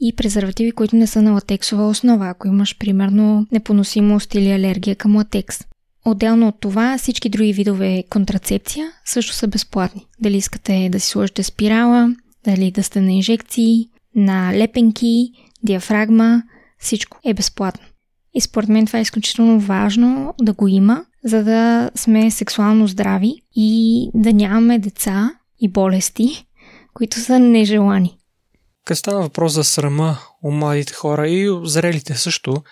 [0.00, 5.16] и презервативи, които не са на латексова основа, ако имаш примерно непоносимост или алергия към
[5.16, 5.58] латекс.
[6.04, 10.06] Отделно от това, всички други видове контрацепция също са безплатни.
[10.20, 15.30] Дали искате да си сложите спирала, дали да сте на инжекции, на лепенки,
[15.62, 16.42] диафрагма,
[16.78, 17.86] всичко е безплатно.
[18.34, 23.34] И според мен това е изключително важно да го има, за да сме сексуално здрави
[23.54, 25.30] и да нямаме деца
[25.60, 26.46] и болести,
[26.94, 28.18] които са нежелани.
[28.84, 32.62] Като стана въпрос за срама у младите хора и зрелите също,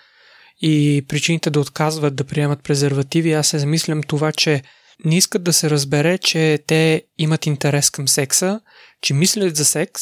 [0.61, 4.61] и причините да отказват да приемат презервативи, аз се замислям това, че
[5.05, 8.59] не искат да се разбере, че те имат интерес към секса,
[9.01, 10.01] че мислят за секс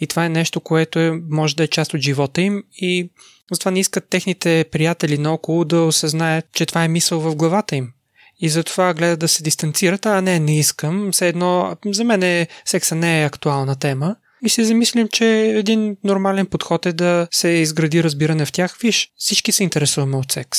[0.00, 3.10] и това е нещо, което е, може да е част от живота им и
[3.52, 7.92] затова не искат техните приятели наоколо да осъзнаят, че това е мисъл в главата им.
[8.40, 11.08] И затова гледат да се дистанцират, а не, не искам.
[11.12, 14.16] Все едно, за мен е, секса не е актуална тема.
[14.44, 18.76] И се замислим, че един нормален подход е да се изгради разбиране в тях.
[18.82, 20.58] Виж, всички се интересуваме от секс.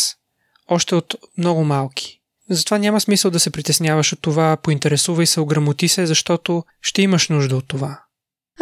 [0.68, 2.22] Още от много малки.
[2.50, 7.30] Затова няма смисъл да се притесняваш от това, поинтересувай се, ограмоти се, защото ще имаш
[7.30, 8.01] нужда от това.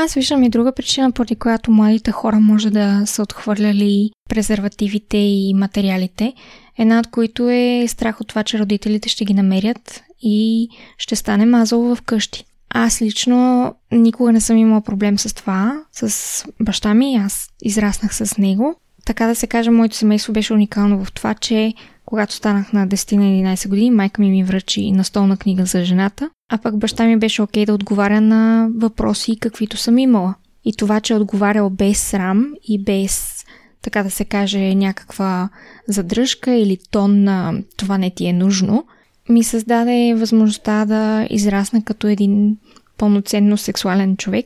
[0.01, 5.53] Аз виждам и друга причина, поради която младите хора може да са отхвърляли презервативите и
[5.53, 6.33] материалите.
[6.77, 11.45] Една от които е страх от това, че родителите ще ги намерят и ще стане
[11.45, 12.45] мазало в къщи.
[12.69, 18.37] Аз лично никога не съм имала проблем с това, с баща ми, аз израснах с
[18.37, 18.75] него.
[19.05, 21.73] Така да се каже, моето семейство беше уникално в това, че
[22.09, 26.29] когато станах на 10 на 11 години, майка ми ми връчи настолна книга за жената,
[26.51, 30.35] а пък баща ми беше окей да отговаря на въпроси, каквито съм имала.
[30.65, 33.45] И това, че е отговарял без срам и без,
[33.81, 35.49] така да се каже, някаква
[35.87, 38.85] задръжка или тон на това не ти е нужно,
[39.29, 42.57] ми създаде възможността да израсна като един
[42.97, 44.45] пълноценно сексуален човек,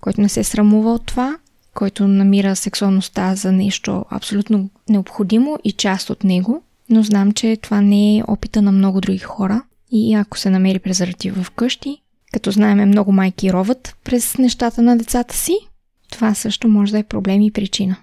[0.00, 1.38] който не се срамува от това,
[1.74, 7.80] който намира сексуалността за нещо абсолютно необходимо и част от него но знам, че това
[7.80, 12.50] не е опита на много други хора и ако се намери презерватив в къщи, като
[12.50, 15.56] знаеме много майки роват през нещата на децата си,
[16.12, 17.96] това също може да е проблем и причина.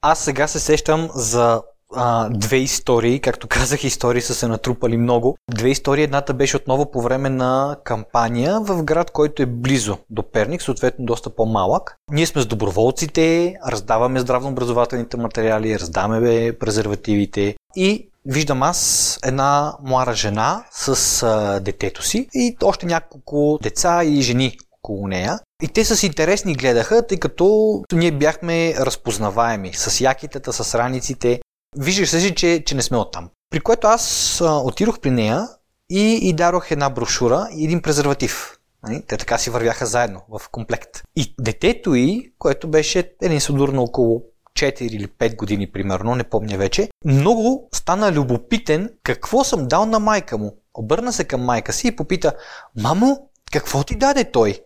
[0.00, 1.62] Аз сега се сещам за
[1.94, 3.20] а, две истории.
[3.20, 5.36] Както казах, истории са се натрупали много.
[5.50, 6.04] Две истории.
[6.04, 11.04] Едната беше отново по време на кампания в град, който е близо до Перник, съответно
[11.04, 11.96] доста по-малък.
[12.10, 20.64] Ние сме с доброволците, раздаваме здравно-образователните материали, раздаваме презервативите и виждам аз една млада жена
[20.72, 25.38] с а, детето си и още няколко деца и жени около нея.
[25.62, 31.40] И те с интересни гледаха, тъй като ние бяхме разпознаваеми с якитата, с раниците.
[31.76, 33.30] Виждаш се, че, че не сме оттам.
[33.50, 35.48] При което аз а, отидох при нея
[35.90, 38.58] и, и дарох една брошура и един презерватив.
[38.82, 39.02] Нали?
[39.06, 41.02] Те така си вървяха заедно в комплект.
[41.16, 44.22] И детето й, което беше един судур на около
[44.58, 49.98] 4 или 5 години, примерно, не помня вече, много стана любопитен какво съм дал на
[49.98, 50.56] майка му.
[50.74, 52.32] Обърна се към майка си и попита,
[52.76, 54.60] мамо, какво ти даде той?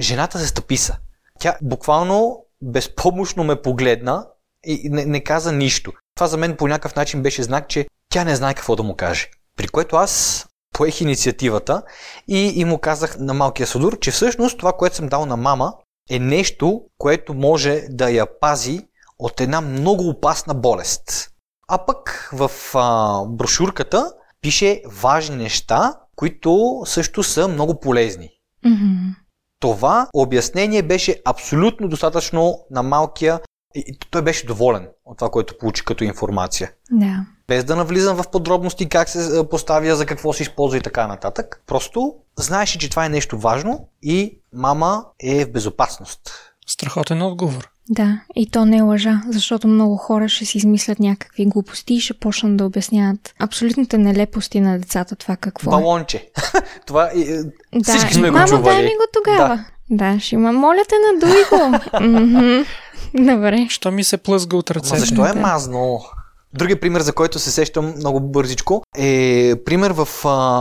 [0.00, 0.96] Жената се стъписа.
[1.40, 4.26] Тя буквално безпомощно ме погледна
[4.64, 5.92] и не, не каза нищо.
[6.14, 8.96] Това за мен по някакъв начин беше знак, че тя не знае какво да му
[8.96, 9.30] каже.
[9.56, 11.82] При което аз поех инициативата
[12.28, 15.74] и, и му казах на малкия Содур, че всъщност това, което съм дал на мама,
[16.10, 18.88] е нещо, което може да я пази
[19.20, 21.30] от една много опасна болест.
[21.68, 28.30] А пък в а, брошурката пише важни неща, които също са много полезни.
[28.66, 29.14] Mm-hmm.
[29.60, 33.40] Това обяснение беше абсолютно достатъчно на малкия
[33.74, 36.72] и той беше доволен от това, което получи като информация.
[36.90, 37.26] Да.
[37.48, 41.62] Без да навлизам в подробности как се поставя, за какво се използва и така нататък.
[41.66, 46.30] Просто знаеше, че това е нещо важно и мама е в безопасност.
[46.66, 47.70] Страхотен отговор.
[47.90, 52.00] Да, и то не е лъжа, защото много хора ще си измислят някакви глупости и
[52.00, 55.80] ще почнат да обясняват абсолютните нелепости на децата това какво е.
[55.80, 56.30] Балонче.
[56.86, 57.42] това и,
[57.74, 58.74] да, всички сме мама, го чували.
[58.74, 59.64] дай ми го тогава.
[59.90, 60.52] Да, да ще има.
[60.52, 62.64] Моля те, надуй го.
[63.34, 63.66] Добре.
[63.68, 64.98] Що ми се плъзга от ръцете?
[64.98, 66.00] Защо е мазно?
[66.54, 70.08] Другия пример, за който се сещам много бързичко, е пример, в,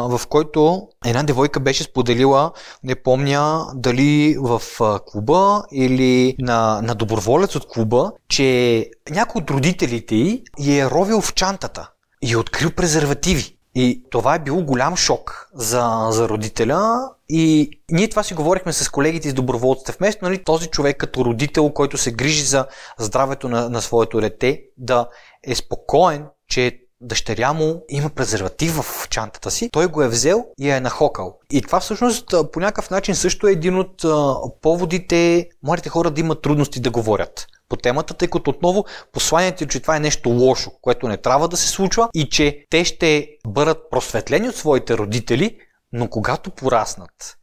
[0.09, 2.51] в който една девойка беше споделила,
[2.83, 4.61] не помня дали в
[5.05, 11.33] клуба или на, на доброволец от клуба, че някой от родителите й е ровил в
[11.33, 11.89] чантата
[12.21, 13.55] и е открил презервативи.
[13.75, 17.09] И това е било голям шок за, за родителя.
[17.29, 19.91] И ние това си говорихме с колегите из доброволците.
[19.99, 22.65] Вместо нали, този човек като родител, който се грижи за
[22.99, 25.07] здравето на, на своето дете, да
[25.43, 30.69] е спокоен, че дъщеря му има презерватив в чантата си, той го е взел и
[30.69, 31.37] е нахокал.
[31.51, 34.05] И това всъщност по някакъв начин също е един от
[34.61, 39.67] поводите младите хора да имат трудности да говорят по темата, тъй като отново посланието е,
[39.67, 43.27] че това е нещо лошо, което не трябва да се случва и че те ще
[43.47, 45.57] бъдат просветлени от своите родители,
[45.93, 47.37] но когато пораснат.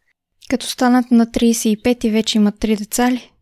[0.50, 3.32] Като станат на 35 и вече имат три деца ли?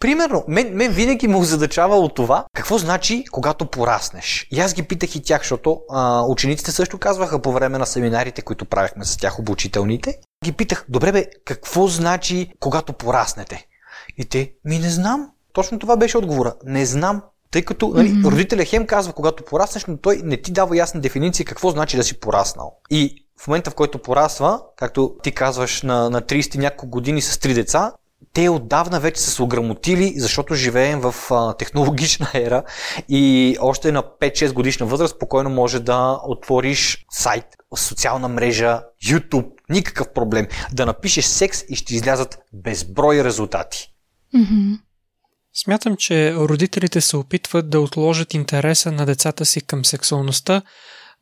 [0.00, 4.48] Примерно, мен, мен винаги му задачава от това, какво значи, когато пораснеш.
[4.50, 8.42] И аз ги питах и тях, защото а, учениците също казваха по време на семинарите,
[8.42, 10.18] които правихме с тях обучителните.
[10.44, 13.66] Ги питах, добре бе, какво значи, когато пораснете?
[14.18, 15.30] И те, ми не знам.
[15.52, 16.54] Точно това беше отговора.
[16.64, 17.22] Не знам.
[17.50, 18.30] Тъй като нали, mm-hmm.
[18.30, 22.04] родителя Хем казва, когато пораснеш, но той не ти дава ясна дефиниция какво значи да
[22.04, 22.72] си пораснал.
[22.90, 27.38] И в момента в който порасва, както ти казваш, на, на 30 няколко години с
[27.38, 27.92] три деца,
[28.32, 32.62] те отдавна вече са се ограмотили, защото живеем в а, технологична ера
[33.08, 37.44] и още на 5-6 годишна възраст спокойно може да отвориш сайт,
[37.76, 40.46] социална мрежа, YouTube, никакъв проблем.
[40.72, 43.92] Да напишеш секс и ще излязат безброй резултати.
[44.34, 44.78] Mm-hmm.
[45.56, 50.62] Смятам, че родителите се опитват да отложат интереса на децата си към сексуалността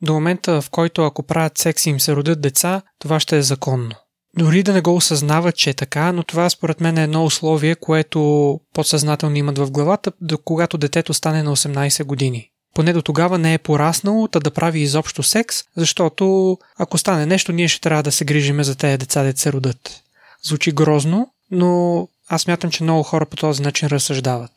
[0.03, 3.43] до момента, в който ако правят секс и им се родят деца, това ще е
[3.43, 3.95] законно.
[4.39, 7.75] Дори да не го осъзнават, че е така, но това според мен е едно условие,
[7.75, 12.49] което подсъзнателно имат в главата, до когато детето стане на 18 години.
[12.75, 17.53] Поне до тогава не е пораснало та да прави изобщо секс, защото ако стане нещо,
[17.53, 20.03] ние ще трябва да се грижиме за тези деца, да се родят.
[20.43, 24.52] Звучи грозно, но аз мятам, че много хора по този начин разсъждават.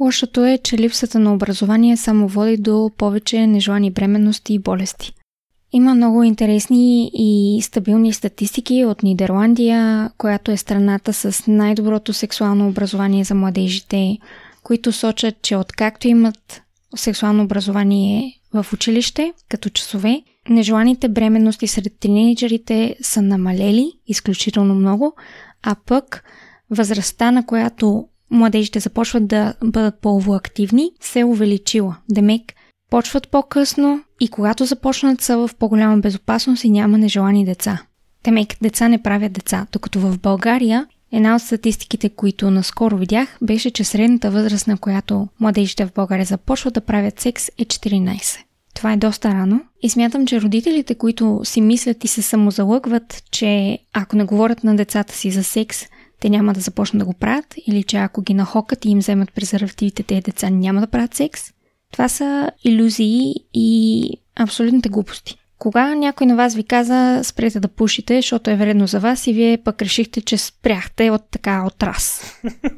[0.00, 5.12] Лошото е, че липсата на образование само води до повече нежелани бременности и болести.
[5.72, 13.24] Има много интересни и стабилни статистики от Нидерландия, която е страната с най-доброто сексуално образование
[13.24, 14.18] за младежите,
[14.62, 16.62] които сочат, че откакто имат
[16.96, 25.14] сексуално образование в училище, като часове, нежеланите бременности сред тинейджерите са намалели изключително много,
[25.62, 26.24] а пък
[26.70, 31.96] възрастта, на която младежите започват да бъдат по-активни, се е увеличила.
[32.10, 32.52] Демек,
[32.90, 37.82] почват по-късно и когато започнат са в по-голяма безопасност и няма нежелани деца.
[38.24, 43.70] Демек, деца не правят деца, докато в България Една от статистиките, които наскоро видях, беше,
[43.70, 48.38] че средната възраст, на която младежите в България започват да правят секс е 14.
[48.74, 53.78] Това е доста рано и смятам, че родителите, които си мислят и се самозалъгват, че
[53.92, 55.84] ако не говорят на децата си за секс,
[56.20, 59.32] те няма да започнат да го правят, или че ако ги нахокат и им вземат
[59.32, 61.42] презервативите, тези деца няма да правят секс.
[61.92, 65.36] Това са иллюзии и абсолютните глупости.
[65.58, 69.32] Кога някой на вас ви каза спрете да пушите, защото е вредно за вас и
[69.32, 72.22] вие пък решихте, че спряхте от така от раз.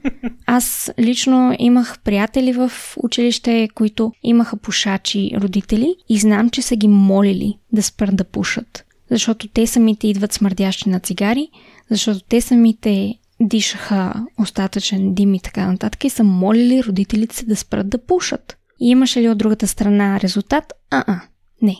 [0.47, 6.89] Аз лично имах приятели в училище, които имаха пушачи родители и знам, че са ги
[6.89, 8.85] молили да спрат да пушат.
[9.11, 11.49] Защото те самите идват смърдящи на цигари,
[11.91, 17.57] защото те самите дишаха остатъчен дим и така нататък и са молили родителите си да
[17.57, 18.57] спрат да пушат.
[18.81, 20.73] И имаше ли от другата страна резултат?
[20.91, 21.21] А-а,
[21.63, 21.77] не.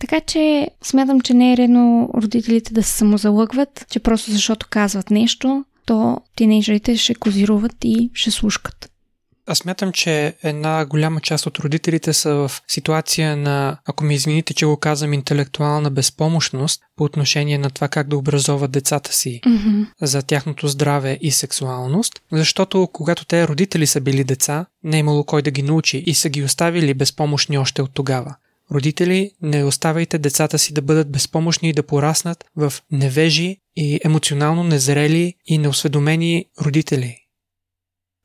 [0.00, 5.10] Така че смятам, че не е редно родителите да се самозалъгват, че просто защото казват
[5.10, 8.91] нещо, то тинейджерите ще козируват и ще слушкат.
[9.46, 14.54] Аз смятам, че една голяма част от родителите са в ситуация на, ако ми извините,
[14.54, 19.86] че го казвам, интелектуална безпомощност по отношение на това как да образоват децата си mm-hmm.
[20.02, 25.24] за тяхното здраве и сексуалност, защото когато те родители са били деца, не е имало
[25.24, 28.34] кой да ги научи и са ги оставили безпомощни още от тогава.
[28.72, 34.64] Родители, не оставайте децата си да бъдат безпомощни и да пораснат в невежи и емоционално
[34.64, 37.21] незрели и неосведомени родители.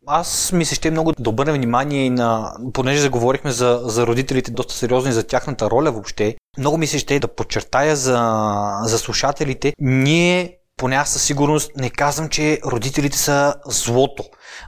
[0.10, 4.52] Аз ми се ще много да обърнем внимание и на, понеже заговорихме за, за родителите
[4.52, 8.42] доста сериозно и за тяхната роля въобще, много ми се ще да подчертая за,
[8.84, 9.74] за слушателите.
[9.80, 14.24] Ние поне аз със сигурност не казвам, че родителите са злото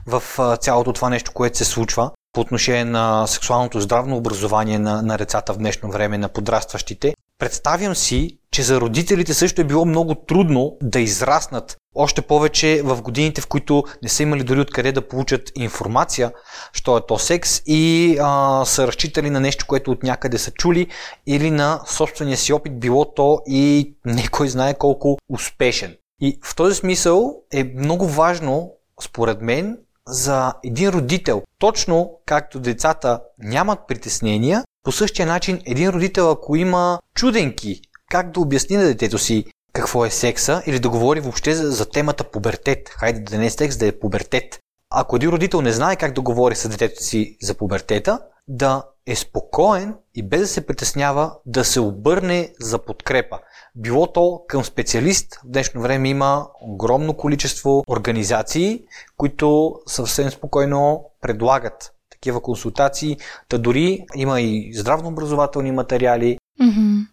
[0.06, 0.22] в
[0.60, 5.52] цялото това нещо, което се случва по отношение на сексуалното здравно образование на, на децата
[5.52, 7.14] в днешно време, на подрастващите.
[7.38, 13.02] Представям си, че за родителите също е било много трудно да израснат още повече в
[13.02, 16.32] годините, в които не са имали дори откъде да получат информация,
[16.72, 20.86] що е то секс и а, са разчитали на нещо, което от някъде са чули
[21.26, 25.96] или на собствения си опит, било то и не кой знае колко успешен.
[26.20, 28.72] И в този смисъл е много важно,
[29.02, 36.30] според мен, за един родител, точно както децата нямат притеснения, по същия начин един родител,
[36.30, 37.80] ако има чуденки
[38.10, 41.90] как да обясни на детето си какво е секса или да говори въобще за, за
[41.90, 42.88] темата пубертет.
[42.88, 44.58] Хайде да не е секс, да е пубертет.
[44.90, 49.16] Ако един родител не знае как да говори с детето си за пубертета, да е
[49.16, 53.38] спокоен и без да се притеснява да се обърне за подкрепа.
[53.74, 58.84] Било то към специалист, в днешно време има огромно количество организации,
[59.16, 63.16] които съвсем спокойно предлагат такива консултации,
[63.50, 66.38] да дори има и здравнообразователни материали.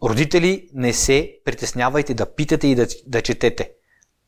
[0.04, 3.72] Родители, не се притеснявайте да питате и да, да четете.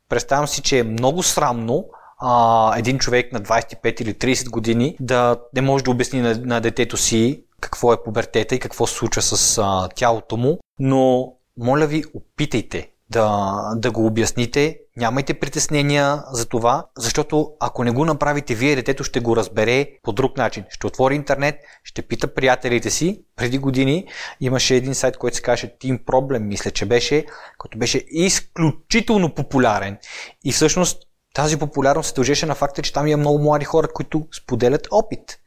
[0.10, 1.86] Представям си, че е много срамно
[2.20, 6.62] а, един човек на 25 или 30 години да не може да обясни на, на
[6.62, 11.86] детето си какво е пубертета и какво се случва с а, тялото му, но моля
[11.88, 12.92] ви, опитайте.
[13.10, 14.80] Да, да го обясните.
[14.98, 20.12] Нямайте притеснения за това, защото ако не го направите вие, детето ще го разбере по
[20.12, 20.64] друг начин.
[20.70, 23.24] Ще отвори интернет, ще пита приятелите си.
[23.36, 24.08] Преди години
[24.42, 27.26] имаше един сайт, който се каже Team Problem, мисля, че беше,
[27.58, 29.98] който беше изключително популярен.
[30.46, 31.04] И всъщност
[31.34, 35.40] тази популярност се дължеше на факта, че там има много млади хора, които споделят опит.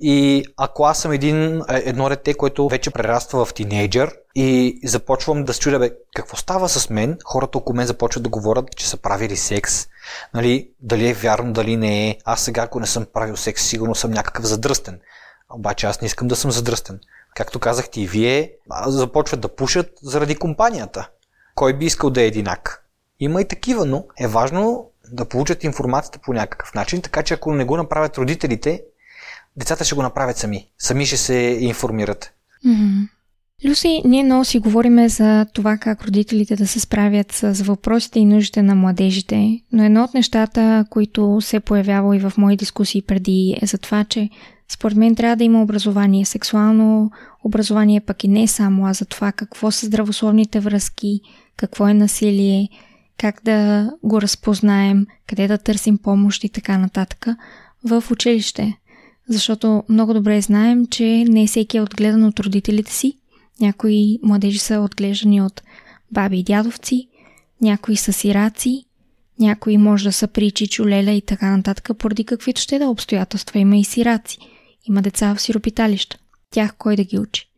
[0.00, 5.44] И ако аз съм един, е, едно дете, което вече прераства в тинейджър и започвам
[5.44, 8.88] да се чудя, бе, какво става с мен, хората около мен започват да говорят, че
[8.88, 9.86] са правили секс,
[10.34, 12.18] нали, дали е вярно, дали не е.
[12.24, 15.00] Аз сега, ако не съм правил секс, сигурно съм някакъв задръстен.
[15.54, 17.00] Обаче аз не искам да съм задръстен.
[17.34, 18.52] Както казахте и вие,
[18.86, 21.08] започват да пушат заради компанията.
[21.54, 22.84] Кой би искал да е единак?
[23.20, 27.52] Има и такива, но е важно да получат информацията по някакъв начин, така че ако
[27.54, 28.82] не го направят родителите,
[29.56, 30.66] децата ще го направят сами.
[30.78, 32.32] Сами ще се информират.
[32.66, 33.08] Mm-hmm.
[33.64, 38.24] Люси, ние много си говориме за това как родителите да се справят с въпросите и
[38.24, 43.56] нуждите на младежите, но едно от нещата, които се появява и в мои дискусии преди
[43.62, 44.30] е за това, че
[44.68, 47.10] според мен трябва да има образование, сексуално
[47.44, 51.20] образование пък и не само, а за това какво са здравословните връзки,
[51.56, 52.68] какво е насилие,
[53.18, 57.26] как да го разпознаем, къде да търсим помощ и така нататък
[57.84, 58.76] в училище.
[59.30, 63.18] Защото много добре знаем, че не всеки е отгледан от родителите си.
[63.60, 65.62] Някои младежи са отглеждани от
[66.10, 67.08] баби и дядовци,
[67.60, 68.84] някои са сираци,
[69.38, 73.58] някои може да са причи, чулеля и така нататък, поради каквито ще да обстоятелства.
[73.58, 74.38] Има и сираци.
[74.88, 76.18] Има деца в сиропиталища.
[76.50, 77.48] Тях кой да ги учи?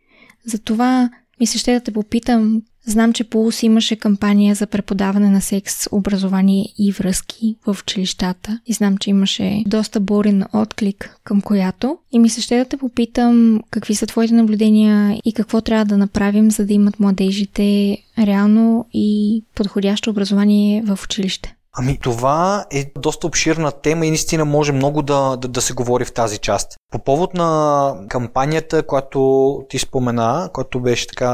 [0.45, 1.11] Затова
[1.41, 5.87] ми се ще да те попитам Знам, че Пулс имаше кампания за преподаване на секс,
[5.93, 11.99] образование и връзки в училищата и знам, че имаше доста борен отклик към която.
[12.13, 15.99] И ми се ще да те попитам какви са твоите наблюдения и какво трябва да
[15.99, 21.55] направим, за да имат младежите реално и подходящо образование в училище.
[21.79, 26.05] Ами това е доста обширна тема и наистина може много да, да, да се говори
[26.05, 26.77] в тази част.
[26.91, 31.29] По повод на кампанията, която ти спомена, която беше така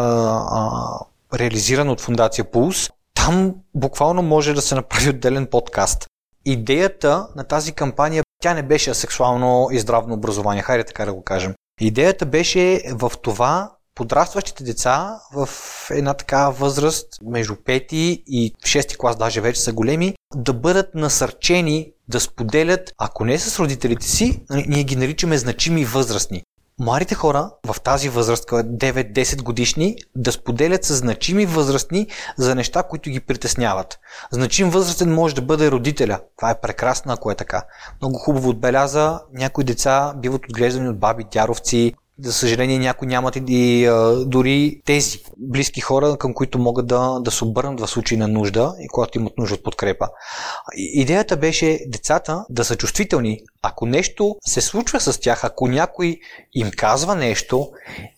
[0.51, 0.71] а,
[1.35, 6.07] реализиран от фундация Пулс, там буквално може да се направи отделен подкаст.
[6.45, 11.23] Идеята на тази кампания, тя не беше сексуално и здравно образование, хайде така да го
[11.23, 11.55] кажем.
[11.81, 15.49] Идеята беше в това подрастващите деца в
[15.91, 21.93] една така възраст, между 5 и 6 клас, даже вече са големи, да бъдат насърчени
[22.09, 26.43] да споделят, ако не с родителите си, нали, ние ги наричаме значими възрастни
[26.79, 32.07] младите хора в тази възраст, 9-10 годишни, да споделят с значими възрастни
[32.37, 33.99] за неща, които ги притесняват.
[34.31, 36.21] Значим възрастен може да бъде родителя.
[36.37, 37.63] Това е прекрасно, ако е така.
[38.03, 43.87] Много хубаво отбеляза, някои деца биват отглеждани от баби, дяровци, за съжаление някои нямат и
[43.87, 48.29] а, дори тези близки хора, към които могат да, да се обърнат в случай на
[48.29, 50.09] нужда и когато имат нужда от подкрепа.
[50.77, 53.41] Идеята беше децата да са чувствителни.
[53.63, 56.21] Ако нещо се случва с тях, ако някой
[56.55, 57.71] им казва нещо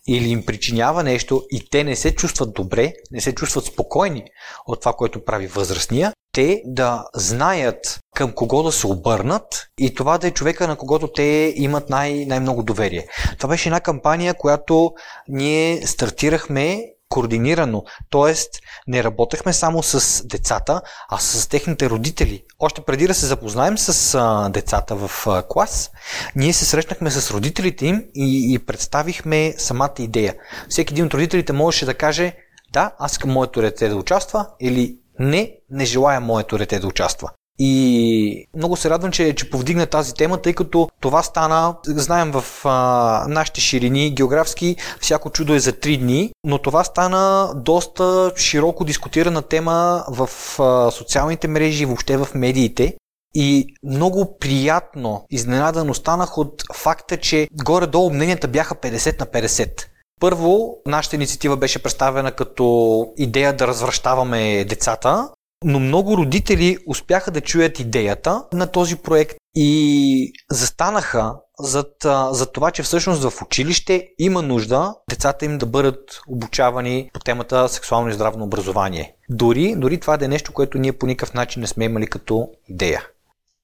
[0.07, 4.23] или им причинява нещо и те не се чувстват добре, не се чувстват спокойни
[4.67, 10.17] от това, което прави възрастния, те да знаят към кого да се обърнат и това
[10.17, 13.07] да е човека, на когото те имат най- най-много доверие.
[13.37, 14.91] Това беше една кампания, която
[15.27, 17.83] ние стартирахме координирано.
[18.09, 18.49] Тоест,
[18.87, 22.43] не работехме само с децата, а с техните родители.
[22.59, 25.91] Още преди да се запознаем с а, децата в а, клас,
[26.35, 30.35] ние се срещнахме с родителите им и, и представихме самата идея.
[30.69, 32.33] Всеки един от родителите можеше да каже
[32.73, 37.29] да, аз искам моето дете да участва или не, не желая моето дете да участва.
[37.59, 42.45] И много се радвам, че, че повдигна тази тема, тъй като това стана, знаем в
[42.65, 48.85] а, нашите ширини географски, всяко чудо е за 3 дни, но това стана доста широко
[48.85, 52.95] дискутирана тема в а, социалните мрежи, въобще в медиите.
[53.35, 59.87] И много приятно изненадано станах от факта, че горе-долу мненията бяха 50 на 50.
[60.21, 65.29] Първо, нашата инициатива беше представена като идея да развръщаваме децата,
[65.63, 71.85] но много родители успяха да чуят идеята на този проект и застанаха за,
[72.31, 77.69] за това, че всъщност в училище има нужда децата им да бъдат обучавани по темата
[77.69, 79.15] сексуално и здравно образование.
[79.29, 82.49] Дори, дори това да е нещо, което ние по никакъв начин не сме имали като
[82.67, 83.07] идея.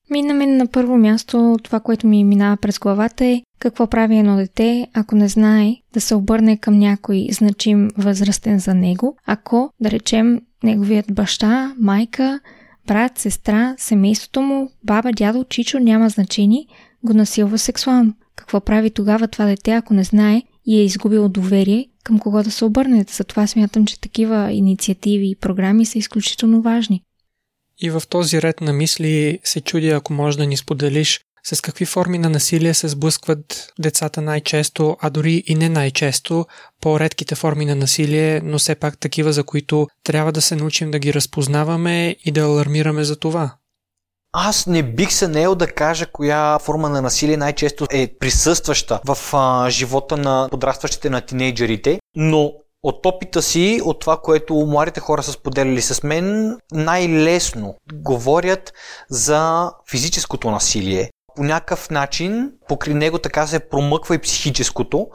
[0.10, 4.88] Минаме на първо място това, което ми минава през главата е какво прави едно дете,
[4.94, 10.42] ако не знае да се обърне към някой значим възрастен за него, ако, да речем,
[10.64, 12.40] неговият баща, майка,
[12.88, 16.66] брат, сестра, семейството му, баба, дядо, чичо, няма значение,
[17.04, 18.14] го насилва сексуално.
[18.36, 22.52] Какво прави тогава това дете, ако не знае и е изгубил доверие към кого да
[22.52, 23.14] се обърнете.
[23.14, 27.02] Затова смятам, че такива инициативи и програми са изключително важни.
[27.82, 31.86] И в този ред на мисли се чудя, ако можеш да ни споделиш с какви
[31.86, 36.46] форми на насилие се сблъскват децата най-често, а дори и не най-често,
[36.82, 41.00] по-редките форми на насилие, но все пак такива, за които трябва да се научим да
[41.00, 43.56] ги разпознаваме и да алармираме за това.
[44.34, 49.18] Аз не бих се неел да кажа коя форма на насилие най-често е присъстваща в
[49.34, 52.54] а, живота на подрастващите на тинейджерите, но
[52.88, 58.74] от опита си, от това, което младите хора са споделили с мен, най-лесно говорят
[59.10, 61.10] за физическото насилие.
[61.36, 65.08] По някакъв начин, покри него така се промъква и психическото.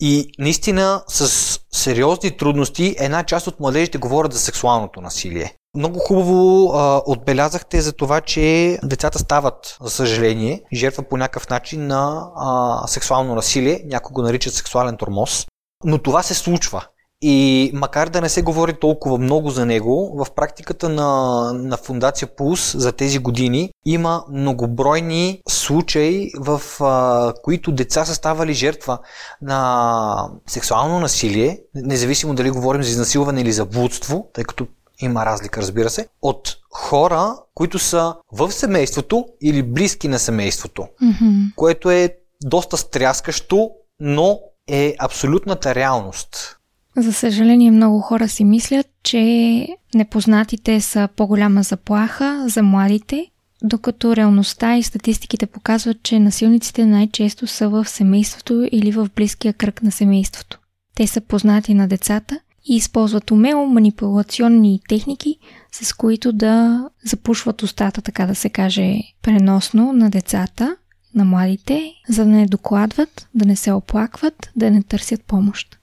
[0.00, 5.54] И наистина с сериозни трудности една част от младежите говорят за сексуалното насилие.
[5.76, 11.86] Много хубаво а, отбелязахте за това, че децата стават, за съжаление, жертва по някакъв начин
[11.86, 13.82] на а, сексуално насилие.
[13.86, 15.46] Някои го наричат сексуален тормоз.
[15.84, 16.86] Но това се случва.
[17.22, 22.28] И макар да не се говори толкова много за него, в практиката на, на Фундация
[22.36, 28.98] Пулс за тези години има многобройни случаи, в а, които деца са ставали жертва
[29.42, 34.66] на сексуално насилие, независимо дали говорим за изнасилване или за блудство, тъй като
[35.00, 41.54] има разлика, разбира се, от хора, които са в семейството или близки на семейството, mm-hmm.
[41.56, 43.70] което е доста стряскащо,
[44.00, 46.58] но е абсолютната реалност.
[46.96, 53.26] За съжаление, много хора си мислят, че непознатите са по-голяма заплаха за младите,
[53.64, 59.82] докато реалността и статистиките показват, че насилниците най-често са в семейството или в близкия кръг
[59.82, 60.58] на семейството.
[60.94, 65.36] Те са познати на децата и използват умело манипулационни техники,
[65.72, 70.76] с които да запушват устата, така да се каже, преносно на децата,
[71.14, 75.78] на младите, за да не докладват, да не се оплакват, да не търсят помощ.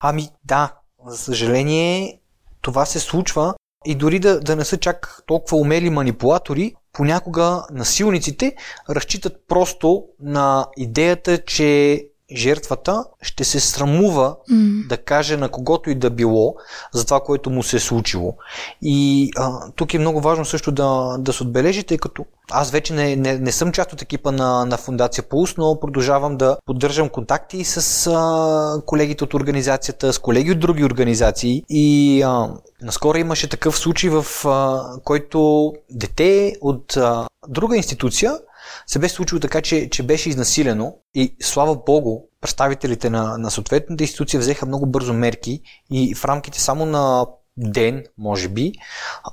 [0.00, 0.74] Ами да,
[1.06, 2.20] за съжаление
[2.60, 8.56] това се случва и дори да, да не са чак толкова умели манипулатори, понякога насилниците
[8.90, 12.04] разчитат просто на идеята, че
[12.36, 14.86] жертвата ще се срамува mm.
[14.86, 16.54] да каже на когото и да било
[16.92, 18.34] за това, което му се е случило.
[18.82, 22.92] И а, тук е много важно също да, да се отбележи, тъй като аз вече
[22.92, 27.08] не, не, не съм част от екипа на, на Фундация Пулс, но продължавам да поддържам
[27.08, 31.64] контакти с а, колегите от организацията, с колеги от други организации.
[31.68, 32.48] И а,
[32.82, 38.32] наскоро имаше такъв случай, в а, който дете от а, друга институция
[38.86, 44.04] се бе случило така, че, че беше изнасилено и слава богу, представителите на, на съответната
[44.04, 45.60] институция взеха много бързо мерки
[45.90, 48.72] и в рамките само на ден, може би,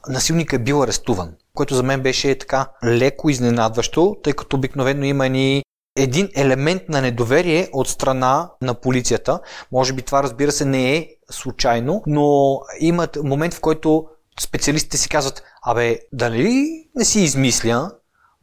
[0.09, 5.29] насилник е бил арестуван, което за мен беше така леко изненадващо, тъй като обикновено има
[5.29, 5.63] ни
[5.97, 9.39] един елемент на недоверие от страна на полицията.
[9.71, 14.05] Може би това, разбира се, не е случайно, но имат момент, в който
[14.39, 17.91] специалистите си казват, абе, дали не си измисля,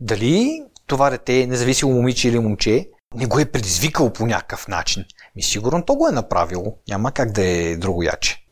[0.01, 5.05] дали това дете, независимо момиче или момче, не го е предизвикал по някакъв начин.
[5.37, 6.76] Ми сигурно то го е направило.
[6.89, 8.43] Няма как да е другояче.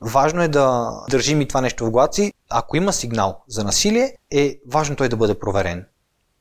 [0.00, 2.32] Важно е да държим и това нещо в си.
[2.50, 5.86] Ако има сигнал за насилие, е важно той да бъде проверен.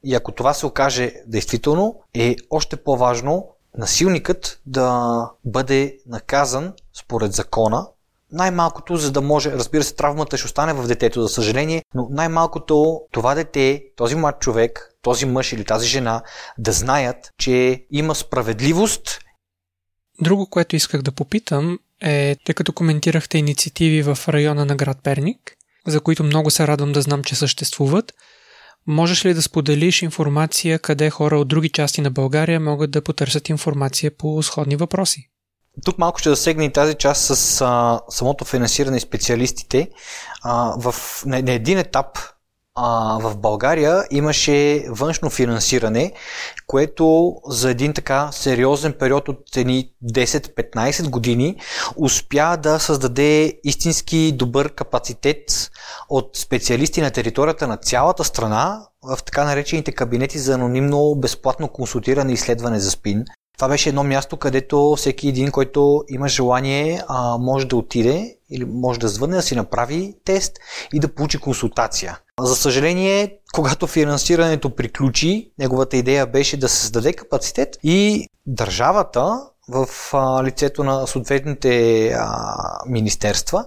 [0.04, 7.88] И ако това се окаже действително, е още по-важно насилникът да бъде наказан според закона,
[8.34, 13.02] най-малкото, за да може, разбира се, травмата ще остане в детето, за съжаление, но най-малкото
[13.12, 16.22] това дете, този млад човек, този мъж или тази жена
[16.58, 19.20] да знаят, че има справедливост.
[20.22, 25.54] Друго, което исках да попитам е, тъй като коментирахте инициативи в района на град Перник,
[25.88, 28.14] за които много се радвам да знам, че съществуват,
[28.88, 33.50] можеш ли да споделиш информация къде хора от други части на България могат да потърсят
[33.50, 35.30] информация по сходни въпроси?
[35.86, 39.90] Тук малко ще засегне и тази част с а, самото финансиране и специалистите.
[40.44, 40.96] А, в,
[41.26, 42.18] на, на един етап
[42.76, 46.14] а, в България имаше външно финансиране,
[46.68, 51.56] което за един така сериозен период от едни 10-15 години
[51.96, 55.72] успя да създаде истински добър капацитет
[56.10, 62.32] от специалисти на територията на цялата страна в така наречените кабинети за анонимно безплатно консултиране
[62.32, 63.26] и изследване за спин.
[63.58, 68.66] Това беше едно място, където всеки един, който има желание, а, може да отиде или
[68.66, 70.60] може да звъне, да си направи тест
[70.94, 72.20] и да получи консултация.
[72.40, 80.44] За съжаление, когато финансирането приключи, неговата идея беше да създаде капацитет и държавата в а,
[80.44, 82.56] лицето на съответните а,
[82.88, 83.66] министерства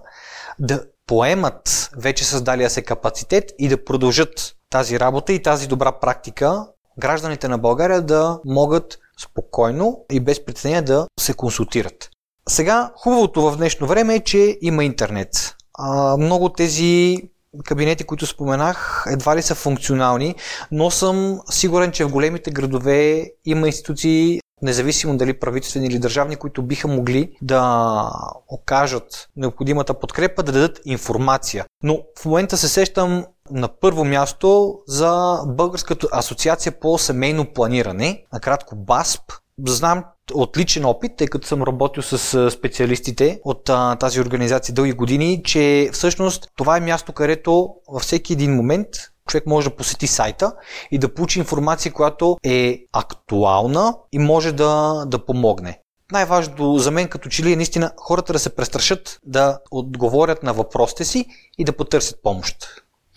[0.59, 6.67] да поемат вече създалия се капацитет и да продължат тази работа и тази добра практика
[6.99, 12.11] гражданите на България да могат спокойно и без притеснение да се консултират.
[12.49, 15.57] Сега, хубавото в днешно време е, че има интернет.
[15.79, 17.23] А, много тези
[17.65, 20.35] кабинети, които споменах, едва ли са функционални,
[20.73, 26.63] но съм сигурен, че в големите градове има институции, независимо дали правителствени или държавни, които
[26.63, 28.11] биха могли да
[28.49, 31.65] окажат необходимата подкрепа, да дадат информация.
[31.83, 38.77] Но в момента се сещам на първо място за Българската асоциация по семейно планиране, накратко
[38.77, 39.33] БАСП.
[39.67, 44.93] Знам от личен опит, тъй като съм работил с специалистите от а, тази организация дълги
[44.93, 48.89] години, че всъщност това е място, където във всеки един момент
[49.29, 50.53] човек може да посети сайта
[50.91, 55.81] и да получи информация, която е актуална и може да, да помогне.
[56.13, 61.05] Най-важното за мен като че е наистина хората да се престрашат да отговорят на въпросите
[61.05, 61.27] си
[61.59, 62.57] и да потърсят помощ.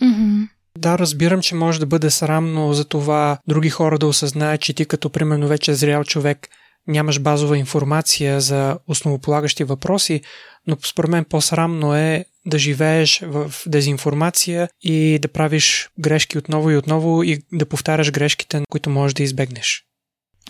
[0.02, 0.48] Mm-hmm.
[0.78, 4.84] Да, разбирам, че може да бъде срамно за това други хора да осъзнаят, че ти
[4.84, 6.48] като примерно вече зрял човек
[6.88, 10.20] нямаш базова информация за основополагащи въпроси,
[10.66, 16.76] но според мен по-срамно е да живееш в дезинформация и да правиш грешки отново и
[16.76, 19.84] отново и да повтаряш грешките, които можеш да избегнеш.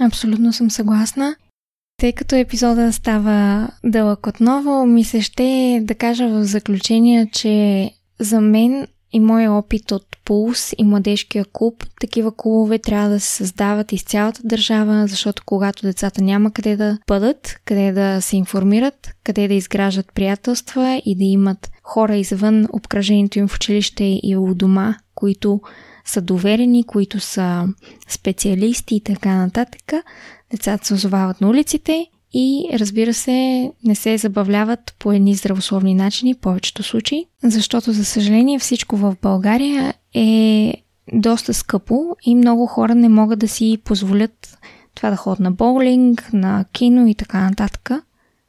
[0.00, 1.36] Абсолютно съм съгласна.
[1.96, 7.90] Тъй като епизода става дълъг отново, ми се ще да кажа в заключение, че
[8.20, 13.30] за мен и моя опит от Пулс и Младежкия клуб, такива клубове трябва да се
[13.30, 19.10] създават из цялата държава, защото когато децата няма къде да бъдат, къде да се информират,
[19.24, 24.54] къде да изграждат приятелства и да имат хора извън обкръжението им в училище и у
[24.54, 25.60] дома, които
[26.04, 27.68] са доверени, които са
[28.08, 29.92] специалисти и така нататък,
[30.50, 36.34] децата се озовават на улиците и разбира се не се забавляват по едни здравословни начини
[36.34, 40.74] в повечето случаи, защото за съжаление всичко в България е
[41.12, 44.58] доста скъпо и много хора не могат да си позволят
[44.94, 47.90] това да ходят на боулинг, на кино и така нататък.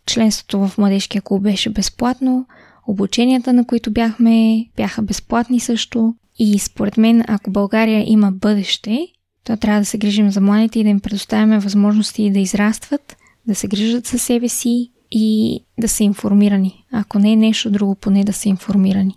[0.06, 2.46] Членството в младежкия клуб беше безплатно,
[2.88, 9.08] обученията на които бяхме бяха безплатни също и според мен ако България има бъдеще,
[9.44, 13.18] то трябва да се грижим за младите и да им предоставяме възможности да израстват
[13.48, 16.86] да се грижат за себе си и да са информирани.
[16.92, 19.16] Ако не е нещо друго, поне да са информирани.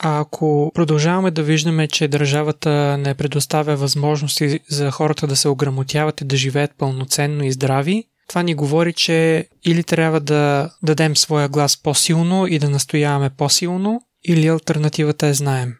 [0.00, 6.20] А ако продължаваме да виждаме, че държавата не предоставя възможности за хората да се ограмотяват
[6.20, 11.48] и да живеят пълноценно и здрави, това ни говори, че или трябва да дадем своя
[11.48, 15.74] глас по-силно и да настояваме по-силно, или альтернативата е знаем.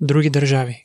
[0.00, 0.82] Други държави.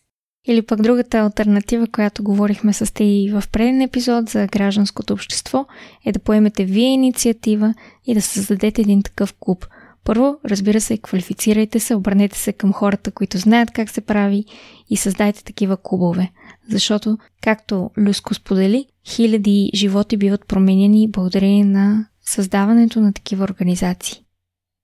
[0.48, 5.66] Или пък другата альтернатива, която говорихме с те и в преден епизод за гражданското общество,
[6.06, 7.74] е да поемете вие инициатива
[8.06, 9.66] и да създадете един такъв клуб.
[10.04, 14.46] Първо, разбира се, квалифицирайте се, обърнете се към хората, които знаят как се прави
[14.90, 16.32] и създайте такива клубове.
[16.70, 24.27] Защото, както Люско сподели, хиляди животи биват променени благодарение на създаването на такива организации.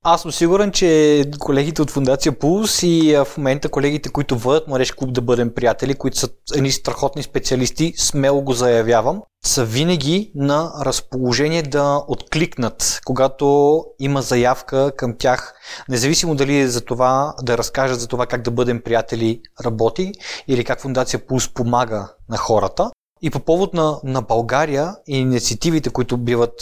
[0.06, 4.92] Аз съм сигурен, че колегите от Фундация Пулс и в момента колегите, които водят Младеж
[4.92, 10.72] клуб да бъдем приятели, които са едни страхотни специалисти, смело го заявявам, са винаги на
[10.82, 15.54] разположение да откликнат, когато има заявка към тях,
[15.90, 20.12] независимо дали е за това да разкажат за това как да бъдем приятели работи
[20.48, 22.92] или как Фундация Пулс помага на хората.
[23.22, 26.54] И по повод на, на България и инициативите, които биват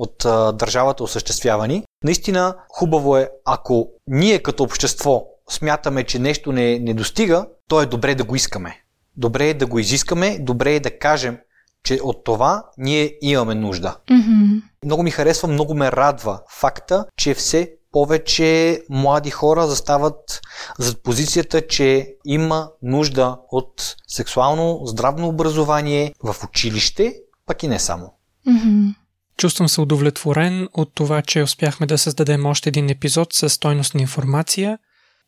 [0.00, 1.84] от а, държавата осъществявани.
[2.04, 7.86] Наистина хубаво е, ако ние като общество смятаме, че нещо не, не достига, то е
[7.86, 8.82] добре да го искаме.
[9.16, 11.38] Добре е да го изискаме, добре е да кажем,
[11.84, 13.96] че от това ние имаме нужда.
[14.10, 14.62] Mm-hmm.
[14.84, 20.40] Много ми харесва, много ме радва факта, че все повече млади хора застават
[20.78, 27.14] зад позицията, че има нужда от сексуално здравно образование в училище,
[27.46, 28.12] пък и не само.
[28.48, 28.94] Mm-hmm.
[29.40, 34.78] Чувствам се удовлетворен от това, че успяхме да създадем още един епизод с стойностна информация,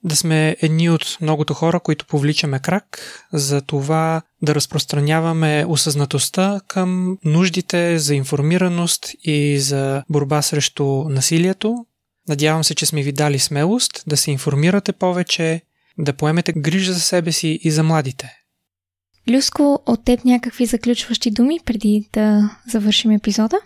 [0.04, 7.18] да сме едни от многото хора, които повличаме крак за това да разпространяваме осъзнатостта към
[7.24, 11.86] нуждите за информираност и за борба срещу насилието.
[12.28, 15.62] Надявам се, че сме ви дали смелост да се информирате повече,
[15.98, 18.32] да поемете грижа за себе си и за младите.
[19.30, 23.56] Люско, от теб някакви заключващи думи преди да завършим епизода?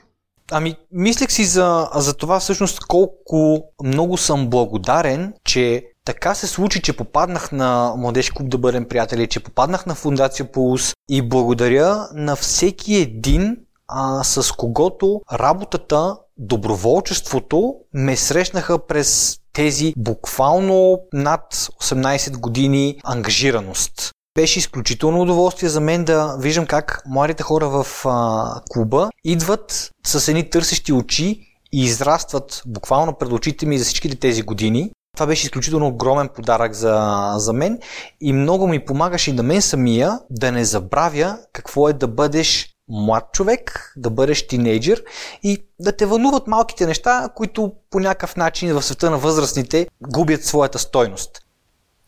[0.50, 6.82] Ами, мислех си за, за това всъщност колко много съм благодарен, че така се случи,
[6.82, 12.08] че попаднах на Младеж клуб да бъдем приятели, че попаднах на Фундация Пулс и благодаря
[12.12, 13.56] на всеки един,
[13.88, 24.15] а, с когото работата, доброволчеството ме срещнаха през тези буквално над 18 години ангажираност.
[24.36, 30.28] Беше изключително удоволствие за мен да виждам как младите хора в а, клуба идват с
[30.28, 31.40] едни търсещи очи
[31.72, 34.90] и израстват буквално пред очите ми за всичките тези години.
[35.16, 37.78] Това беше изключително огромен подарък за, за мен
[38.20, 42.68] и много ми помагаше и на мен самия да не забравя какво е да бъдеш
[42.88, 45.02] млад човек, да бъдеш тинейджър
[45.42, 50.44] и да те вълнуват малките неща, които по някакъв начин в света на възрастните губят
[50.44, 51.42] своята стойност.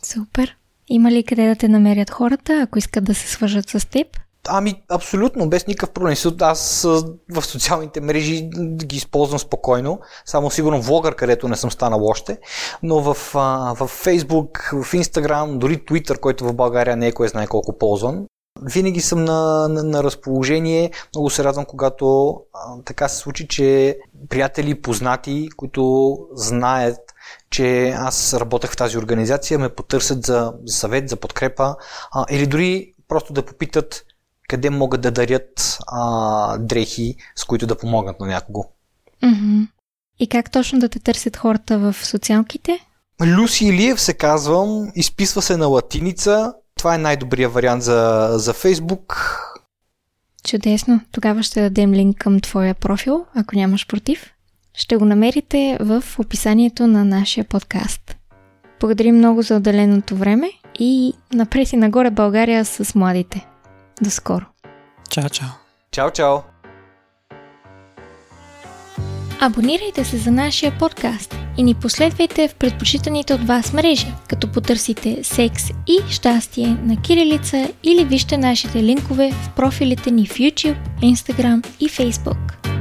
[0.02, 0.58] Супер!
[0.90, 4.06] Има ли къде да те намерят хората, ако искат да се свържат с теб?
[4.48, 6.14] Ами, абсолютно, без никакъв проблем.
[6.40, 6.82] Аз
[7.30, 8.50] в социалните мрежи
[8.84, 10.00] ги използвам спокойно.
[10.26, 12.38] Само сигурно влогър, където не съм станал още.
[12.82, 17.46] Но в, в Facebook, в Instagram, дори Twitter, който в България не е кой знае
[17.46, 18.26] колко ползван,
[18.62, 20.90] винаги съм на, на, на разположение.
[21.14, 26.98] Много се радвам, когато а, така се случи, че приятели, познати, които знаят,
[27.50, 31.76] че аз работех в тази организация, ме потърсят за, за съвет, за подкрепа
[32.12, 34.04] а, или дори просто да попитат
[34.48, 38.64] къде могат да дарят а, дрехи, с които да помогнат на някого.
[39.22, 39.66] Mm-hmm.
[40.18, 42.78] И как точно да те търсят хората в социалките?
[43.22, 46.54] Люси Илиев се казвам, изписва се на латиница.
[46.76, 49.38] Това е най-добрият вариант за, за Фейсбук.
[50.44, 51.00] Чудесно.
[51.12, 54.32] Тогава ще дадем линк към твоя профил, ако нямаш против.
[54.78, 58.16] Ще го намерите в описанието на нашия подкаст.
[58.80, 63.46] Благодарим много за отделеното време и напред и нагоре България с младите.
[64.02, 64.44] До скоро!
[65.10, 65.48] Чао, чао!
[65.90, 66.36] Чао, чао!
[69.40, 75.24] Абонирайте се за нашия подкаст и ни последвайте в предпочитаните от вас мрежи, като потърсите
[75.24, 81.66] секс и щастие на кирилица или вижте нашите линкове в профилите ни в YouTube, Instagram
[81.80, 82.77] и Facebook.